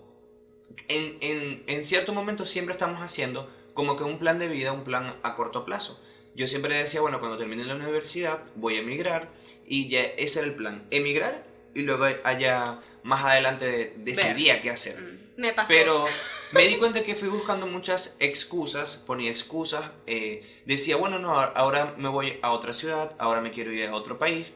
En, 0.88 1.16
en, 1.21 1.62
en 1.66 1.85
cierto 1.85 2.12
momento 2.12 2.45
siempre 2.47 2.73
estamos 2.73 3.00
haciendo 3.00 3.49
como 3.75 3.97
que 3.97 4.05
un 4.05 4.19
plan 4.19 4.38
de 4.38 4.49
vida, 4.49 4.73
un 4.73 4.85
plan 4.85 5.17
a 5.23 5.35
corto 5.35 5.64
plazo. 5.64 6.00
Yo 6.35 6.47
siempre 6.47 6.75
decía, 6.75 7.00
bueno, 7.00 7.21
cuando 7.21 7.37
termine 7.37 7.64
la 7.64 7.75
universidad 7.75 8.43
voy 8.55 8.76
a 8.76 8.81
emigrar 8.81 9.29
y 9.67 9.88
ya 9.88 10.02
ese 10.02 10.41
era 10.41 10.49
el 10.49 10.55
plan, 10.55 10.87
emigrar 10.91 11.45
y 11.75 11.83
luego 11.83 12.07
allá 12.25 12.81
más 13.02 13.25
adelante 13.25 13.93
decidía 13.97 14.61
qué 14.61 14.71
hacer. 14.71 14.99
Mm. 14.99 15.19
Me 15.37 15.52
pasó. 15.52 15.69
Pero 15.69 16.05
me 16.52 16.67
di 16.67 16.76
cuenta 16.76 17.02
que 17.02 17.14
fui 17.14 17.29
buscando 17.29 17.67
muchas 17.67 18.14
excusas, 18.19 18.97
ponía 18.97 19.31
excusas, 19.31 19.91
eh, 20.07 20.43
decía, 20.64 20.97
bueno, 20.97 21.19
no, 21.19 21.35
ahora 21.35 21.95
me 21.97 22.09
voy 22.09 22.38
a 22.43 22.50
otra 22.50 22.73
ciudad, 22.73 23.14
ahora 23.19 23.41
me 23.41 23.50
quiero 23.50 23.73
ir 23.73 23.85
a 23.85 23.95
otro 23.95 24.19
país. 24.19 24.52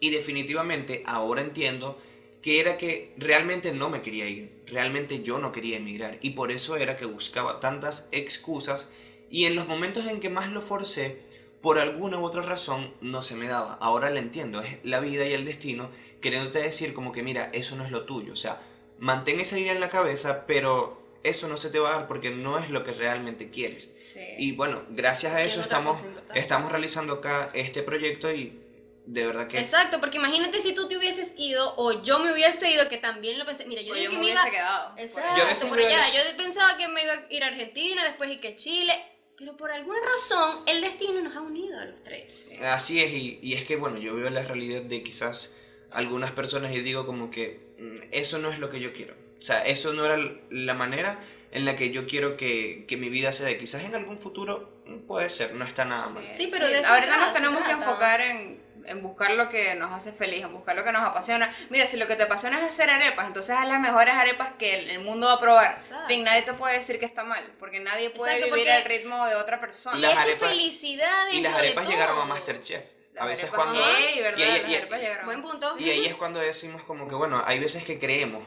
Y 0.00 0.10
definitivamente 0.10 1.02
ahora 1.06 1.40
entiendo 1.40 1.98
que 2.42 2.60
era 2.60 2.78
que 2.78 3.12
realmente 3.16 3.72
no 3.72 3.90
me 3.90 4.02
quería 4.02 4.26
ir, 4.26 4.50
realmente 4.66 5.22
yo 5.22 5.38
no 5.38 5.52
quería 5.52 5.76
emigrar. 5.76 6.18
Y 6.22 6.30
por 6.30 6.52
eso 6.52 6.76
era 6.76 6.96
que 6.96 7.04
buscaba 7.04 7.60
tantas 7.60 8.08
excusas 8.12 8.90
y 9.30 9.44
en 9.44 9.56
los 9.56 9.66
momentos 9.66 10.06
en 10.06 10.20
que 10.20 10.30
más 10.30 10.50
lo 10.50 10.62
forcé, 10.62 11.18
por 11.60 11.78
alguna 11.78 12.18
u 12.18 12.24
otra 12.24 12.42
razón 12.42 12.92
no 13.00 13.22
se 13.22 13.34
me 13.34 13.48
daba. 13.48 13.74
Ahora 13.80 14.10
lo 14.10 14.18
entiendo, 14.18 14.60
es 14.60 14.78
la 14.84 15.00
vida 15.00 15.26
y 15.26 15.32
el 15.32 15.44
destino 15.44 15.90
queriéndote 16.20 16.60
decir 16.60 16.94
como 16.94 17.12
que 17.12 17.22
mira, 17.22 17.50
eso 17.52 17.76
no 17.76 17.84
es 17.84 17.90
lo 17.90 18.04
tuyo. 18.04 18.32
O 18.32 18.36
sea, 18.36 18.60
mantén 18.98 19.40
esa 19.40 19.58
idea 19.58 19.72
en 19.72 19.80
la 19.80 19.90
cabeza, 19.90 20.46
pero 20.46 21.02
eso 21.24 21.48
no 21.48 21.56
se 21.56 21.70
te 21.70 21.78
va 21.78 21.90
a 21.90 21.98
dar 21.98 22.06
porque 22.08 22.30
no 22.30 22.58
es 22.58 22.70
lo 22.70 22.84
que 22.84 22.92
realmente 22.92 23.50
quieres. 23.50 23.92
Sí. 23.98 24.20
Y 24.38 24.52
bueno, 24.52 24.82
gracias 24.90 25.34
a 25.34 25.42
eso 25.42 25.60
estamos, 25.60 26.02
estamos 26.34 26.70
realizando 26.70 27.14
acá 27.14 27.50
este 27.54 27.82
proyecto 27.82 28.32
y 28.32 28.60
de 29.08 29.26
verdad 29.26 29.48
que... 29.48 29.58
Exacto, 29.58 30.00
porque 30.00 30.18
imagínate 30.18 30.60
si 30.60 30.74
tú 30.74 30.86
te 30.86 30.98
hubieses 30.98 31.32
ido 31.38 31.74
o 31.76 32.02
yo 32.02 32.18
me 32.18 32.30
hubiese 32.30 32.70
ido, 32.70 32.88
que 32.90 32.98
también 32.98 33.38
lo 33.38 33.46
pensé. 33.46 33.64
Mira, 33.64 33.80
yo 33.80 33.92
Oye, 33.92 34.02
dije 34.02 34.04
yo 34.04 34.10
que 34.10 34.16
me 34.18 34.24
me 34.26 34.32
iba. 34.32 34.42
hubiese 34.42 34.56
quedado. 34.56 34.94
Exacto. 34.98 35.62
Yo 35.62 35.68
por 35.68 35.78
allá. 35.78 35.98
Yo 36.12 36.36
pensaba 36.36 36.76
que 36.76 36.88
me 36.88 37.02
iba 37.02 37.12
a 37.14 37.26
ir 37.30 37.42
a 37.42 37.46
Argentina, 37.46 38.04
después 38.04 38.30
y 38.30 38.36
que 38.36 38.54
Chile. 38.56 38.92
Pero 39.38 39.56
por 39.56 39.70
alguna 39.70 39.98
razón, 40.00 40.62
el 40.66 40.82
destino 40.82 41.22
nos 41.22 41.36
ha 41.36 41.40
unido 41.40 41.78
a 41.80 41.86
los 41.86 42.02
tres. 42.02 42.50
Sí. 42.50 42.58
Así 42.62 43.02
es, 43.02 43.10
y, 43.12 43.38
y 43.40 43.54
es 43.54 43.64
que 43.64 43.76
bueno, 43.76 43.98
yo 43.98 44.14
veo 44.14 44.28
la 44.28 44.42
realidad 44.42 44.82
de 44.82 45.02
quizás 45.02 45.54
algunas 45.90 46.32
personas 46.32 46.72
y 46.72 46.80
digo 46.80 47.06
como 47.06 47.30
que 47.30 47.74
mm, 47.78 48.08
eso 48.10 48.38
no 48.38 48.50
es 48.50 48.58
lo 48.58 48.68
que 48.68 48.80
yo 48.80 48.92
quiero. 48.92 49.14
O 49.40 49.42
sea, 49.42 49.64
eso 49.64 49.92
no 49.94 50.04
era 50.04 50.18
la 50.50 50.74
manera 50.74 51.18
en 51.50 51.64
la 51.64 51.76
que 51.76 51.92
yo 51.92 52.06
quiero 52.06 52.36
que, 52.36 52.84
que 52.86 52.98
mi 52.98 53.08
vida 53.08 53.32
se 53.32 53.44
dé. 53.44 53.56
Quizás 53.56 53.84
en 53.84 53.94
algún 53.94 54.18
futuro 54.18 54.82
mm, 54.86 55.06
puede 55.06 55.30
ser, 55.30 55.54
no 55.54 55.64
está 55.64 55.86
nada 55.86 56.10
mal. 56.10 56.24
Sí, 56.34 56.48
pero 56.50 56.66
de 56.68 56.80
eso 56.80 56.92
ahorita 56.92 57.16
nos 57.16 57.32
tenemos 57.32 57.64
que 57.64 57.70
enfocar 57.72 58.20
en, 58.20 58.67
en 58.88 59.02
buscar 59.02 59.30
lo 59.32 59.48
que 59.48 59.74
nos 59.74 59.92
hace 59.92 60.12
feliz, 60.12 60.42
en 60.44 60.52
buscar 60.52 60.74
lo 60.76 60.84
que 60.84 60.92
nos 60.92 61.02
apasiona. 61.02 61.52
Mira, 61.70 61.86
si 61.86 61.96
lo 61.96 62.06
que 62.06 62.16
te 62.16 62.24
apasiona 62.24 62.58
es 62.60 62.68
hacer 62.68 62.90
arepas, 62.90 63.26
entonces 63.26 63.54
haz 63.56 63.66
las 63.68 63.80
mejores 63.80 64.14
arepas 64.14 64.52
que 64.58 64.74
el, 64.78 64.90
el 64.90 65.00
mundo 65.00 65.26
va 65.26 65.34
a 65.34 65.40
probar. 65.40 65.72
Exacto. 65.72 66.02
En 66.02 66.08
fin, 66.08 66.24
nadie 66.24 66.42
te 66.42 66.52
puede 66.54 66.78
decir 66.78 66.98
que 66.98 67.06
está 67.06 67.24
mal, 67.24 67.44
porque 67.58 67.80
nadie 67.80 68.10
puede 68.10 68.34
Exacto, 68.36 68.54
vivir 68.54 68.70
al 68.70 68.84
ritmo 68.84 69.26
de 69.26 69.34
otra 69.36 69.60
persona. 69.60 69.96
Y 69.96 70.00
Las 70.00 70.12
es 70.12 70.18
arepas- 70.18 70.48
felicidad 70.48 71.28
Y 71.32 71.40
las 71.40 71.52
de 71.52 71.58
arepas 71.58 71.88
llegaron 71.88 72.18
a. 72.18 72.24
Masterchef. 72.24 72.84
A 73.18 73.26
veces 73.26 73.50
cuando-. 73.50 73.80
Buen 75.24 75.42
punto. 75.42 75.76
Y 75.78 75.90
ahí 75.90 76.06
es 76.06 76.14
cuando 76.14 76.40
decimos 76.40 76.82
como 76.84 77.08
que, 77.08 77.14
bueno, 77.14 77.42
hay 77.44 77.58
veces 77.58 77.84
que 77.84 77.98
creemos 77.98 78.42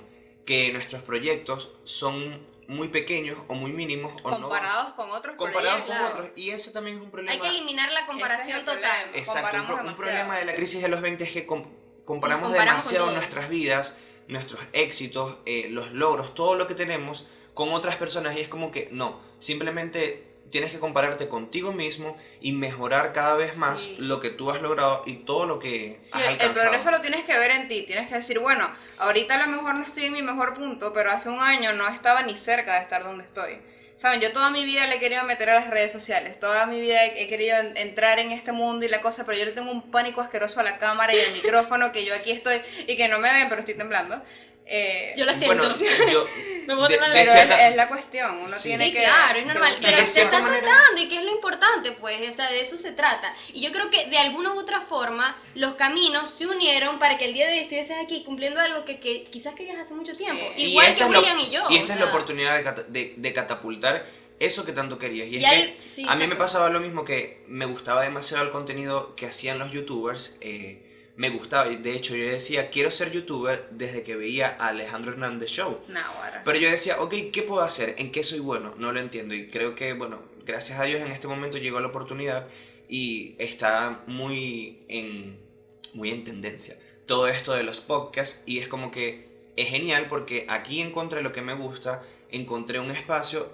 que 0.46 0.72
nuestros 0.72 1.02
proyectos 1.04 1.72
son 1.84 2.48
muy 2.72 2.88
pequeños 2.88 3.38
o 3.48 3.54
muy 3.54 3.72
mínimos 3.74 4.14
o 4.24 4.30
no 4.32 4.40
comparados 4.40 4.94
con 4.94 5.12
otros 5.12 5.36
comparados 5.36 5.84
con 5.84 5.96
otros. 5.98 6.30
Y 6.36 6.52
eso 6.52 6.72
también 6.72 6.96
es 6.96 7.02
un 7.02 7.12
problema. 7.12 7.34
Hay 7.34 7.40
que 7.40 7.50
eliminar 7.50 7.92
la 7.92 8.06
comparación 8.06 8.60
es 8.60 8.66
total. 8.66 8.80
problema. 8.82 9.18
Exacto, 9.18 9.58
un, 9.58 9.66
pro- 9.68 9.96
problema 9.96 10.38
de 10.38 10.46
la 10.46 10.54
crisis 10.54 10.82
de 10.82 10.88
los 10.88 11.02
20 11.02 11.22
es 11.26 11.32
que 11.32 11.46
com- 11.46 11.66
comparamos, 12.06 12.50
demasiado 12.54 13.08
nuestras 13.12 13.50
vidas, 13.50 13.94
nuestros 14.28 14.62
éxitos, 14.72 15.40
eh, 15.46 15.68
los 15.70 15.92
logros, 15.92 16.34
todo 16.34 16.56
lo 16.56 16.66
que 16.66 16.74
tenemos 16.74 17.26
con 17.54 17.74
otras 17.74 17.98
personas 17.98 18.36
y 18.38 18.40
es 18.40 18.48
como 18.48 18.72
que 18.72 18.88
no, 18.90 19.20
simplemente 19.40 20.31
tienes 20.52 20.72
que 20.72 20.80
compararte 20.80 21.28
contigo 21.28 21.72
mismo 21.72 22.16
y 22.40 22.52
mejorar 22.52 23.14
cada 23.14 23.36
vez 23.36 23.56
más 23.56 23.80
Sí. 23.86 23.96
lo 23.98 24.20
que 24.20 24.30
tú 24.30 24.52
has 24.52 24.62
logrado 24.62 25.02
y 25.06 25.16
todo 25.18 25.46
lo 25.46 25.60
que 25.60 26.00
Sí, 26.04 26.20
has 26.20 26.24
el, 26.24 26.32
el 26.32 26.38
alcanzado. 26.42 26.52
progreso 26.52 26.92
lo 26.92 27.00
tienes 27.02 27.24
que 27.26 27.38
ver 27.38 27.52
en 27.52 27.68
ti, 27.68 27.84
tienes 27.84 28.08
que 28.08 28.16
decir, 28.16 28.40
bueno, 28.40 28.72
ahorita 28.98 29.36
a 29.36 29.38
lo 29.38 29.48
mejor 29.48 29.76
no 29.78 29.84
estoy 29.84 30.06
en 30.06 30.14
mi 30.14 30.22
mejor 30.22 30.54
punto, 30.54 30.92
pero 30.94 31.12
hace 31.12 31.30
un 31.30 31.42
año 31.42 31.74
no 31.74 31.88
estaba 31.88 32.24
ni 32.24 32.36
cerca 32.36 32.74
de 32.76 32.82
estar 32.82 33.04
donde 33.04 33.24
estoy. 33.24 33.62
Saben, 33.96 34.20
yo 34.20 34.32
toda 34.32 34.50
mi 34.50 34.64
vida 34.64 34.88
le 34.88 34.96
he 34.96 35.00
querido 35.00 35.24
meter 35.24 35.52
a 35.52 35.56
las 35.56 35.68
redes 35.68 35.92
sociales, 35.92 36.40
toda 36.40 36.66
mi 36.66 36.80
vida 36.82 37.06
he, 37.06 37.28
querido 37.28 37.58
en- 37.60 37.78
entrar 37.78 38.18
en 38.18 38.32
este 38.32 38.52
mundo 38.52 38.84
y 38.84 38.88
la 38.90 39.00
cosa, 39.00 39.24
pero 39.26 39.38
yo 39.38 39.46
le 39.46 39.52
tengo 39.54 39.70
un 39.70 39.92
pánico 39.92 40.22
asqueroso 40.22 40.60
a 40.60 40.64
la 40.64 40.78
cámara 40.80 41.14
y 41.14 41.20
al 41.20 41.30
micrófono, 41.32 41.92
que 41.92 42.04
yo 42.04 42.16
aquí 42.16 42.32
estoy 42.32 42.62
y 42.88 42.96
que 42.96 43.08
no 43.08 43.20
me 43.20 43.32
ven, 43.32 43.48
pero 43.48 43.60
estoy 43.60 43.76
temblando. 43.76 44.20
Eh, 44.66 45.14
Yo 45.18 45.26
lo 45.26 45.34
siento. 45.34 45.56
Bueno, 45.56 45.78
yo, 46.12 46.28
Me 46.68 46.76
puedo 46.76 46.88
de- 46.88 46.96
tener 46.96 47.10
la 47.10 47.16
de 47.16 47.22
pero 47.22 47.32
es, 47.32 47.38
cierta- 47.48 47.68
es 47.70 47.76
la 47.76 47.88
cuestión, 47.90 48.38
uno 48.38 48.56
Sí. 48.58 48.70
tiene 48.70 48.86
Sí, 48.86 48.94
que... 48.94 49.04
claro, 49.04 49.40
es 49.40 49.46
normal. 49.48 49.78
Pero 49.82 49.98
te 49.98 50.04
estás 50.04 50.42
manera- 50.44 50.68
saltando 50.68 51.02
y 51.02 51.10
que 51.10 51.18
es 51.18 51.24
lo 51.24 51.32
importante, 51.32 51.92
pues, 51.94 52.30
o 52.30 52.34
sea, 52.34 52.50
de 52.52 52.62
eso 52.62 52.78
se 52.78 52.92
trata. 52.92 53.34
Y 53.52 53.62
yo 53.62 53.72
creo 53.72 53.90
que 53.90 54.06
de 54.10 54.18
alguna 54.20 54.54
u 54.54 54.60
otra 54.60 54.82
forma 54.82 55.36
los 55.56 55.74
caminos 55.74 56.30
se 56.30 56.46
unieron 56.46 57.00
para 57.00 57.18
que 57.18 57.26
el 57.26 57.34
día 57.34 57.48
de 57.48 57.54
hoy 57.54 57.60
estuvieses 57.62 57.98
aquí 58.02 58.24
cumpliendo 58.24 58.60
algo 58.62 58.86
que, 58.86 59.00
que 59.00 59.24
quizás 59.24 59.56
querías 59.56 59.80
hace 59.80 59.96
mucho 59.96 60.16
tiempo. 60.16 60.44
Sí. 60.56 60.62
Y 60.62 60.66
Igual 60.70 60.88
esta 60.90 60.98
que 60.98 61.04
es 61.04 61.10
la- 61.10 61.20
William 61.20 61.40
y 61.40 61.50
yo. 61.52 61.64
Y 61.70 61.78
o 61.78 61.80
esta 61.80 61.94
es 61.94 62.00
la 62.00 62.06
sea, 62.06 62.14
oportunidad 62.14 62.64
de, 62.64 62.84
de- 62.90 63.14
de 63.18 63.34
catapultar 63.34 64.06
eso 64.40 64.64
que 64.64 64.72
tanto 64.72 64.98
querías. 65.00 65.28
Y, 65.28 65.38
y 65.38 65.44
es 65.44 65.96
que 65.96 66.06
a 66.08 66.16
mí 66.16 66.28
me 66.28 66.36
pasaba 66.36 66.70
lo 66.70 66.80
mismo 66.80 67.04
que 67.04 67.44
me 67.48 67.66
gustaba 67.66 68.04
demasiado 68.04 68.44
el 68.44 68.52
contenido 68.52 69.16
que 69.16 69.26
hacían 69.26 69.58
los 69.60 69.72
youtubers. 69.72 70.38
eh, 70.42 70.88
me 71.16 71.30
gustaba, 71.30 71.72
y 71.72 71.78
de 71.78 71.94
hecho 71.94 72.16
yo 72.16 72.26
decía, 72.26 72.70
quiero 72.70 72.90
ser 72.92 73.12
youtuber 73.12 73.68
desde 73.72 74.04
que 74.04 74.16
veía 74.16 74.56
a 74.60 74.70
Alejandro 74.70 75.12
Hernández 75.12 75.50
Show. 75.50 75.82
Pero 76.46 76.58
yo 76.58 76.70
decía, 76.70 77.02
ok, 77.02 77.14
¿qué 77.32 77.44
puedo 77.44 77.62
hacer? 77.62 77.96
¿En 77.98 78.12
qué 78.12 78.24
soy 78.24 78.40
bueno? 78.40 78.74
No 78.78 78.92
lo 78.92 79.00
entiendo. 79.00 79.36
Y 79.36 79.48
creo 79.48 79.76
que, 79.76 79.94
bueno, 79.94 80.22
gracias 80.46 80.80
a 80.80 80.84
Dios 80.86 81.02
en 81.02 81.12
este 81.12 81.28
momento 81.28 81.58
llegó 81.58 81.80
la 81.80 81.90
oportunidad 81.90 82.48
y 82.88 83.36
está 83.40 84.04
muy 84.08 84.84
en, 84.88 85.40
muy 85.94 86.10
en 86.10 86.24
tendencia 86.24 86.78
todo 87.12 87.28
esto 87.28 87.54
de 87.54 87.64
los 87.64 87.82
podcasts 87.82 88.42
y 88.46 88.60
es 88.60 88.70
como 88.70 88.90
que 88.90 89.28
es 89.58 89.68
genial 89.68 90.08
porque 90.08 90.46
aquí 90.48 90.80
encontré 90.80 91.22
lo 91.22 91.34
que 91.34 91.42
me 91.42 91.54
gusta, 91.54 92.04
encontré 92.30 92.80
un 92.80 92.90
espacio 92.90 93.52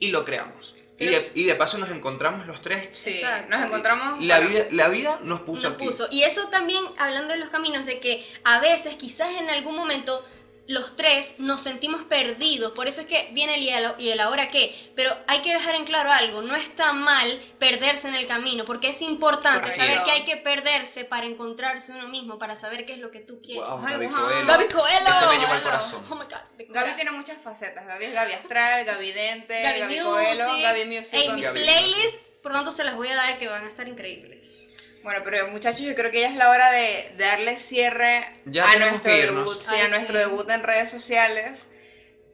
y 0.00 0.08
lo 0.08 0.24
creamos. 0.24 0.74
Y 0.98 1.06
de, 1.06 1.30
y 1.34 1.44
de 1.44 1.54
paso 1.54 1.76
nos 1.78 1.90
encontramos 1.90 2.46
los 2.46 2.62
tres. 2.62 2.88
Sí, 2.94 3.10
Exacto. 3.10 3.50
nos 3.50 3.66
encontramos... 3.66 4.22
La 4.24 4.38
bueno, 4.38 4.50
vida, 4.50 4.66
la 4.70 4.88
vida 4.88 5.20
nos 5.22 5.40
puso 5.40 5.64
nos 5.64 5.72
aquí. 5.74 5.86
puso. 5.86 6.08
Y 6.10 6.22
eso 6.22 6.48
también, 6.48 6.82
hablando 6.96 7.34
de 7.34 7.38
los 7.38 7.50
caminos, 7.50 7.84
de 7.84 8.00
que 8.00 8.26
a 8.44 8.60
veces, 8.60 8.94
quizás 8.94 9.28
en 9.38 9.50
algún 9.50 9.76
momento, 9.76 10.24
los 10.68 10.96
tres 10.96 11.36
nos 11.38 11.62
sentimos 11.62 12.02
perdidos. 12.02 12.72
Por 12.72 12.88
eso 12.88 13.00
es 13.02 13.06
que 13.06 13.28
viene 13.32 13.54
el 13.54 13.62
y 13.62 13.70
el, 13.70 13.94
y 13.98 14.08
el 14.10 14.18
ahora 14.20 14.50
qué. 14.50 14.74
Pero 14.96 15.16
hay 15.28 15.40
que 15.42 15.52
dejar 15.52 15.76
en 15.76 15.84
claro 15.84 16.10
algo. 16.10 16.42
No 16.42 16.56
está 16.56 16.92
mal 16.92 17.40
perderse 17.58 18.08
en 18.08 18.14
el 18.16 18.26
camino, 18.26 18.64
porque 18.64 18.90
es 18.90 19.00
importante 19.02 19.70
saber 19.70 20.02
que 20.04 20.10
hay 20.10 20.24
que 20.24 20.36
perderse 20.38 21.04
para 21.04 21.26
encontrarse 21.26 21.92
uno 21.92 22.08
mismo, 22.08 22.38
para 22.38 22.56
saber 22.56 22.84
qué 22.84 22.94
es 22.94 22.98
lo 22.98 23.10
que 23.10 23.20
tú 23.20 23.40
quieres. 23.40 23.64
Wow, 23.64 23.80
Ay, 23.86 23.92
Gaby 23.94 24.06
wow. 24.06 24.14
Coelho. 24.16 24.46
Gaby 24.46 24.64
Coelho. 24.66 25.06
Eso 25.08 25.30
me 25.32 25.38
llevó 25.38 25.52
al 25.52 25.62
corazón. 25.62 26.04
Oh 26.10 26.14
my 26.16 26.24
God, 26.24 26.30
de 26.30 26.64
Gaby 26.64 26.66
corazón. 26.72 26.96
tiene 26.96 27.10
muchas 27.12 27.40
facetas. 27.42 27.86
Gaby 27.86 28.04
es 28.06 28.12
Gaby 28.12 28.32
Astral, 28.32 28.84
Gaby 28.84 29.12
Dente, 29.12 29.62
Gaby 29.62 29.78
Gaby, 29.80 29.94
Music. 30.00 30.04
Coelho, 30.04 30.62
Gaby 30.62 30.84
Music. 30.86 31.26
Con- 31.26 31.36
mi 31.36 31.42
playlist 31.46 32.16
pronto 32.42 32.72
se 32.72 32.84
las 32.84 32.94
voy 32.96 33.08
a 33.08 33.14
dar 33.14 33.38
que 33.38 33.46
van 33.48 33.64
a 33.64 33.68
estar 33.68 33.86
increíbles. 33.88 34.74
Bueno, 35.06 35.20
pero 35.24 35.46
muchachos, 35.52 35.82
yo 35.82 35.94
creo 35.94 36.10
que 36.10 36.22
ya 36.22 36.30
es 36.30 36.34
la 36.34 36.50
hora 36.50 36.72
de 36.72 37.12
darle 37.16 37.56
cierre 37.60 38.26
Ya 38.44 38.68
a 38.68 38.76
nuestro 38.76 39.12
debut, 39.12 39.62
Ay, 39.68 39.80
a 39.82 39.88
nuestro 39.90 40.18
debut 40.18 40.50
en 40.50 40.64
redes 40.64 40.90
sociales. 40.90 41.68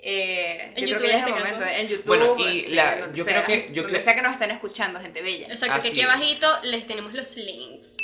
Eh, 0.01 0.73
En 0.75 0.87
yo 0.87 0.97
YouTube 0.97 0.97
creo 0.97 0.99
que 1.01 1.07
ya 1.09 1.13
en 1.13 1.19
es 1.19 1.23
el 1.23 1.29
este 1.29 1.31
momento, 1.39 1.59
caso. 1.67 1.81
en 1.81 1.89
YouTube, 1.89 2.07
Bueno, 2.07 2.37
y 2.39 2.61
sí, 2.63 2.69
la- 2.75 3.13
yo 3.13 3.25
sea, 3.27 3.45
creo 3.45 3.47
que- 3.47 3.73
yo 3.75 3.83
donde 3.83 3.99
creo- 3.99 4.05
sea 4.05 4.15
que 4.17 4.23
nos 4.23 4.33
estén 4.33 4.51
escuchando, 4.53 5.01
gente 5.01 5.21
bella. 5.21 5.49
Exacto, 5.49 5.75
Así 5.75 5.89
que 5.89 5.93
aquí 5.93 6.01
es. 6.01 6.07
abajito 6.07 6.49
les 6.63 6.87
tenemos 6.87 7.13
los 7.13 7.37
links. 7.37 7.95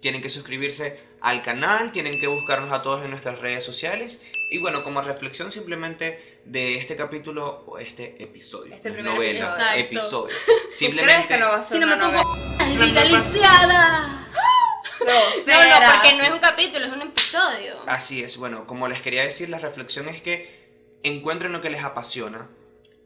Tienen 0.00 0.22
que 0.22 0.28
suscribirse 0.30 0.98
al 1.20 1.42
canal, 1.42 1.92
tienen 1.92 2.18
que 2.18 2.26
buscarnos 2.26 2.72
a 2.72 2.80
todos 2.82 3.04
en 3.04 3.10
nuestras 3.10 3.38
redes 3.38 3.64
sociales. 3.64 4.20
Y 4.50 4.58
bueno, 4.58 4.82
como 4.82 5.02
reflexión 5.02 5.52
simplemente 5.52 6.40
de 6.46 6.76
este 6.78 6.96
capítulo 6.96 7.64
o 7.66 7.78
este 7.78 8.22
episodio. 8.22 8.74
Este 8.74 8.90
primer 8.90 9.12
novela, 9.14 9.74
episodio. 9.76 10.28
episodio. 10.28 10.36
¿Tú 10.46 10.52
crees 10.64 10.76
Simplemente. 10.78 11.28
que 11.28 11.38
no 11.38 11.48
va 11.48 11.56
a 11.56 11.62
ser 11.68 11.72
Si 11.72 11.78
no 11.78 11.86
una 11.86 11.96
me 11.96 12.02
pongo 12.02 12.22
novela? 12.24 12.78
revitalizada. 12.78 14.16
No, 15.00 15.06
no, 15.06 15.92
porque 15.94 16.16
no 16.16 16.22
es 16.24 16.30
un 16.30 16.38
capítulo, 16.40 16.84
es 16.86 16.92
un 16.92 17.02
episodio. 17.02 17.76
Así 17.86 18.22
es, 18.22 18.36
bueno, 18.36 18.66
como 18.66 18.86
les 18.88 19.00
quería 19.00 19.22
decir, 19.22 19.48
la 19.48 19.58
reflexión 19.58 20.08
es 20.08 20.20
que 20.20 20.98
encuentren 21.02 21.52
lo 21.52 21.62
que 21.62 21.70
les 21.70 21.82
apasiona, 21.82 22.48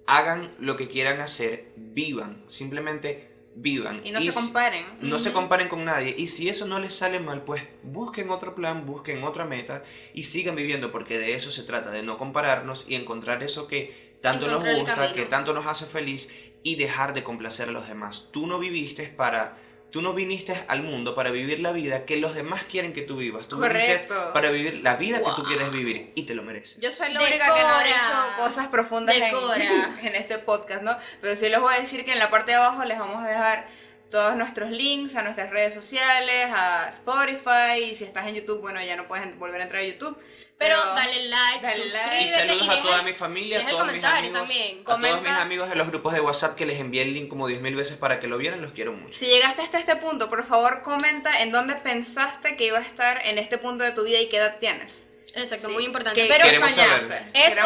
hagan 0.06 0.54
lo 0.58 0.76
que 0.76 0.88
quieran 0.88 1.20
hacer, 1.20 1.72
vivan, 1.76 2.44
simplemente 2.48 3.33
vivan. 3.56 4.00
Y 4.04 4.10
no 4.10 4.20
se 4.20 4.32
comparen. 4.32 4.84
No 5.00 5.18
se 5.18 5.32
comparen 5.32 5.68
con 5.68 5.84
nadie. 5.84 6.14
Y 6.16 6.28
si 6.28 6.48
eso 6.48 6.66
no 6.66 6.78
les 6.78 6.94
sale 6.94 7.20
mal, 7.20 7.42
pues 7.42 7.62
busquen 7.82 8.30
otro 8.30 8.54
plan, 8.54 8.86
busquen 8.86 9.22
otra 9.24 9.44
meta 9.44 9.82
y 10.12 10.24
sigan 10.24 10.56
viviendo, 10.56 10.90
porque 10.92 11.18
de 11.18 11.34
eso 11.34 11.50
se 11.50 11.62
trata, 11.62 11.90
de 11.90 12.02
no 12.02 12.18
compararnos 12.18 12.86
y 12.88 12.94
encontrar 12.94 13.42
eso 13.42 13.66
que 13.68 14.16
tanto 14.20 14.46
Encontrar 14.46 14.72
nos 14.72 14.80
gusta, 14.80 15.12
que 15.12 15.26
tanto 15.26 15.52
nos 15.52 15.66
hace 15.66 15.86
feliz 15.86 16.30
y 16.62 16.76
dejar 16.76 17.14
de 17.14 17.22
complacer 17.22 17.68
a 17.68 17.72
los 17.72 17.88
demás. 17.88 18.28
Tú 18.32 18.46
no 18.46 18.58
viviste 18.58 19.06
para. 19.08 19.58
Tú 19.94 20.02
no 20.02 20.12
viniste 20.12 20.60
al 20.66 20.82
mundo 20.82 21.14
para 21.14 21.30
vivir 21.30 21.60
la 21.60 21.70
vida 21.70 22.04
que 22.04 22.16
los 22.16 22.34
demás 22.34 22.64
quieren 22.64 22.92
que 22.92 23.02
tú 23.02 23.16
vivas. 23.16 23.46
Tú 23.46 23.60
viniste 23.60 24.08
Correcto. 24.08 24.32
para 24.32 24.50
vivir 24.50 24.82
la 24.82 24.96
vida 24.96 25.18
que 25.18 25.30
tú 25.36 25.44
quieres 25.44 25.70
vivir 25.70 26.10
y 26.16 26.26
te 26.26 26.34
lo 26.34 26.42
mereces. 26.42 26.80
Yo 26.80 26.90
soy 26.90 27.12
la 27.12 27.20
única 27.20 27.54
que 27.54 27.62
no 27.62 27.68
ha 27.68 27.84
dicho 27.84 28.36
cosas 28.38 28.66
profundas 28.66 29.14
en, 29.14 29.22
en 30.08 30.16
este 30.16 30.38
podcast, 30.38 30.82
¿no? 30.82 30.96
Pero 31.20 31.36
sí 31.36 31.48
les 31.48 31.60
voy 31.60 31.72
a 31.72 31.78
decir 31.78 32.04
que 32.04 32.10
en 32.10 32.18
la 32.18 32.28
parte 32.28 32.50
de 32.50 32.56
abajo 32.56 32.84
les 32.84 32.98
vamos 32.98 33.22
a 33.22 33.28
dejar 33.28 33.68
todos 34.10 34.34
nuestros 34.36 34.72
links 34.72 35.14
a 35.14 35.22
nuestras 35.22 35.50
redes 35.50 35.72
sociales, 35.72 36.48
a 36.52 36.88
Spotify, 36.88 37.84
y 37.84 37.94
si 37.94 38.02
estás 38.02 38.26
en 38.26 38.34
YouTube, 38.34 38.62
bueno, 38.62 38.82
ya 38.82 38.96
no 38.96 39.06
puedes 39.06 39.38
volver 39.38 39.60
a 39.60 39.62
entrar 39.62 39.82
a 39.82 39.86
YouTube. 39.86 40.18
Pero 40.56 40.76
dale 40.94 41.28
like, 41.28 41.62
dale 41.66 41.84
like. 41.90 42.22
Y 42.24 42.28
suscríbete 42.28 42.48
saludos 42.48 42.68
a 42.68 42.70
deja 42.72 42.82
toda 42.82 43.02
mi 43.02 43.12
familia, 43.12 43.60
a 43.66 43.68
todos 43.70 43.92
mis 43.92 44.04
amigos, 44.04 44.38
también. 44.38 44.80
a 44.82 44.84
todos 44.84 45.20
mis 45.22 45.30
amigos 45.32 45.68
de 45.68 45.74
los 45.76 45.86
grupos 45.88 46.14
de 46.14 46.20
WhatsApp 46.20 46.54
que 46.56 46.64
les 46.64 46.80
envié 46.80 47.02
el 47.02 47.12
link 47.12 47.28
como 47.28 47.48
10.000 47.48 47.74
veces 47.76 47.96
para 47.96 48.20
que 48.20 48.28
lo 48.28 48.38
vieran, 48.38 48.62
los 48.62 48.70
quiero 48.70 48.92
mucho. 48.92 49.18
Si 49.18 49.26
llegaste 49.26 49.62
hasta 49.62 49.78
este 49.80 49.96
punto, 49.96 50.30
por 50.30 50.46
favor 50.46 50.82
comenta 50.82 51.42
en 51.42 51.50
dónde 51.52 51.74
pensaste 51.76 52.56
que 52.56 52.66
iba 52.66 52.78
a 52.78 52.82
estar 52.82 53.26
en 53.26 53.38
este 53.38 53.58
punto 53.58 53.84
de 53.84 53.90
tu 53.92 54.04
vida 54.04 54.20
y 54.20 54.28
qué 54.28 54.36
edad 54.38 54.58
tienes. 54.60 55.08
Exacto, 55.36 55.66
Sí. 55.66 55.72
muy 55.74 55.84
importante. 55.84 56.22
¿Qué- 56.22 56.28
Pero 56.28 56.44
es 56.44 56.50
Queremos 56.52 56.70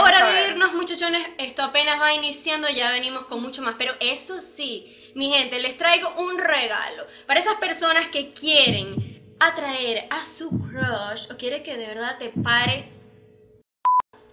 hora 0.01 0.19
saber. 0.21 0.35
de 0.43 0.49
irnos, 0.49 0.73
muchachones. 0.73 1.29
Esto 1.37 1.63
apenas 1.63 2.01
va 2.01 2.15
iniciando, 2.15 2.67
ya 2.71 2.91
venimos 2.93 3.27
con 3.27 3.43
mucho 3.43 3.61
más. 3.61 3.75
Pero 3.79 3.95
eso 4.01 4.41
sí, 4.41 5.13
mi 5.15 5.31
gente, 5.31 5.61
les 5.61 5.77
traigo 5.77 6.09
un 6.17 6.39
regalo 6.39 7.07
para 7.27 7.39
esas 7.41 7.57
personas 7.57 8.07
que 8.09 8.33
quieren 8.33 9.18
atraer 9.41 10.07
a 10.11 10.25
su 10.25 10.51
crush 10.51 11.31
o 11.33 11.37
quiere 11.37 11.63
que 11.63 11.77
de 11.77 11.87
verdad 11.87 12.19
te 12.19 12.31
pare. 12.31 12.89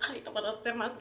Ay, 0.07 0.21
no 0.23 0.31
puedo 0.33 0.59
hacer 0.59 0.75
más. 0.75 0.91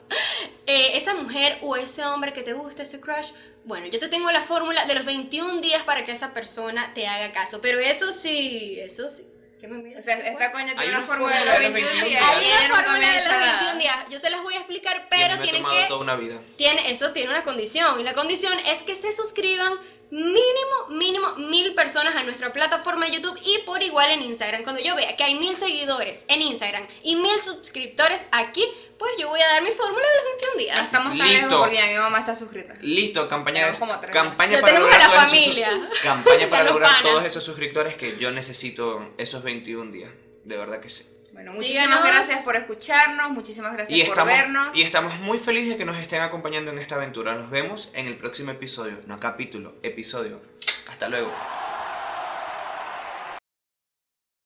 Eh, 0.65 0.97
esa 0.97 1.13
mujer 1.13 1.59
o 1.61 1.75
ese 1.75 2.03
hombre 2.05 2.33
que 2.33 2.41
te 2.41 2.53
gusta, 2.53 2.83
ese 2.83 2.99
crush. 2.99 3.29
Bueno, 3.65 3.87
yo 3.87 3.99
te 3.99 4.07
tengo 4.07 4.31
la 4.31 4.41
fórmula 4.41 4.85
de 4.85 4.95
los 4.95 5.05
21 5.05 5.61
días 5.61 5.83
para 5.83 6.05
que 6.05 6.11
esa 6.11 6.33
persona 6.33 6.93
te 6.93 7.07
haga 7.07 7.31
caso. 7.33 7.61
Pero 7.61 7.79
eso 7.79 8.11
sí, 8.11 8.79
eso 8.79 9.09
sí. 9.09 9.27
¿Qué 9.61 9.67
me 9.67 9.77
O 9.77 9.81
miras? 9.81 10.03
sea, 10.03 10.15
¿Qué 10.17 10.23
fue? 10.23 10.31
esta 10.33 10.51
coña 10.51 10.71
Hay 10.71 10.75
tiene 10.75 10.89
una 10.89 10.97
una 10.99 11.07
fórmula 11.07 11.39
de 11.39 11.45
los 11.45 11.73
21 11.73 12.05
días. 12.05 12.21
Hay 12.23 12.43
y 12.43 12.47
ella 12.47 12.57
una 12.65 12.75
fórmula 12.83 13.07
de 13.09 13.17
los 13.19 13.27
nada. 13.29 13.51
21 13.59 13.79
días. 13.79 13.97
Yo 14.09 14.19
se 14.19 14.29
las 14.29 14.41
voy 14.43 14.53
a 14.55 14.57
explicar, 14.57 15.07
pero 15.09 15.41
tienen 15.41 15.63
que 15.63 15.85
toda 15.87 16.01
una 16.01 16.15
vida. 16.15 16.41
tiene, 16.57 16.91
eso 16.91 17.11
tiene 17.13 17.29
una 17.29 17.43
condición 17.43 17.99
y 17.99 18.03
la 18.03 18.13
condición 18.13 18.57
es 18.67 18.81
que 18.83 18.95
se 18.95 19.13
suscriban 19.13 19.73
mínimo, 20.15 20.87
mínimo 20.91 21.33
mil 21.35 21.73
personas 21.75 22.15
a 22.15 22.23
nuestra 22.23 22.53
plataforma 22.53 23.05
de 23.05 23.15
YouTube 23.17 23.37
y 23.43 23.57
por 23.65 23.81
igual 23.83 24.09
en 24.11 24.21
Instagram. 24.21 24.63
Cuando 24.63 24.81
yo 24.81 24.95
vea 24.95 25.15
que 25.17 25.23
hay 25.25 25.35
mil 25.35 25.57
seguidores 25.57 26.23
en 26.29 26.41
Instagram 26.41 26.87
y 27.03 27.17
mil 27.17 27.41
suscriptores 27.41 28.25
aquí, 28.31 28.65
pues 28.97 29.11
yo 29.19 29.27
voy 29.27 29.41
a 29.41 29.47
dar 29.47 29.61
mi 29.61 29.71
fórmula 29.71 30.07
de 30.07 30.15
los 30.15 30.25
21 30.55 30.57
días. 30.57 30.79
Estamos 30.85 31.17
tan 31.17 31.27
Listo. 31.27 31.47
lejos 31.47 31.59
porque 31.59 31.75
ya 31.75 31.87
mi 31.87 31.95
mamá 31.97 32.19
está 32.19 32.33
suscrita. 32.35 32.73
Listo, 32.81 33.27
campaña, 33.27 33.67
de- 33.69 33.77
campaña 34.11 34.61
para 34.61 34.79
lograr 34.79 34.99
la 34.99 35.05
esos- 35.05 35.15
familia. 35.29 35.89
campaña 36.03 36.49
para 36.49 36.63
lograr 36.63 36.91
panas. 36.91 37.03
todos 37.11 37.25
esos 37.25 37.43
suscriptores 37.43 37.95
que 37.95 38.17
yo 38.17 38.31
necesito 38.31 39.13
esos 39.17 39.43
21 39.43 39.91
días. 39.91 40.11
De 40.45 40.57
verdad 40.57 40.79
que 40.79 40.89
sí. 40.89 41.05
Bueno, 41.35 41.51
Síganos. 41.51 41.99
muchísimas 41.99 42.03
gracias 42.07 42.41
por 42.43 42.55
escucharnos, 42.55 43.31
muchísimas 43.31 43.73
gracias 43.73 43.99
Y 43.99 44.03
por 44.03 44.11
estamos, 44.17 44.33
vernos. 44.33 44.67
y 44.73 44.83
estamos 44.83 45.19
muy 45.19 45.37
felices 45.37 45.71
de 45.71 45.77
que 45.77 45.83
nos 45.83 45.97
estén 45.97 46.21
acompañando 46.21 46.71
en 46.71 46.79
esta 46.79 46.95
aventura. 46.95 47.35
Nos 47.35 47.49
vemos 47.49 47.89
en 47.93 48.07
el 48.07 48.15
próximo 48.15 48.51
episodio. 48.51 48.97
No 49.05 49.19
capítulo, 49.19 49.75
episodio. 49.83 50.39
Hasta 50.87 51.09
luego. 51.09 51.29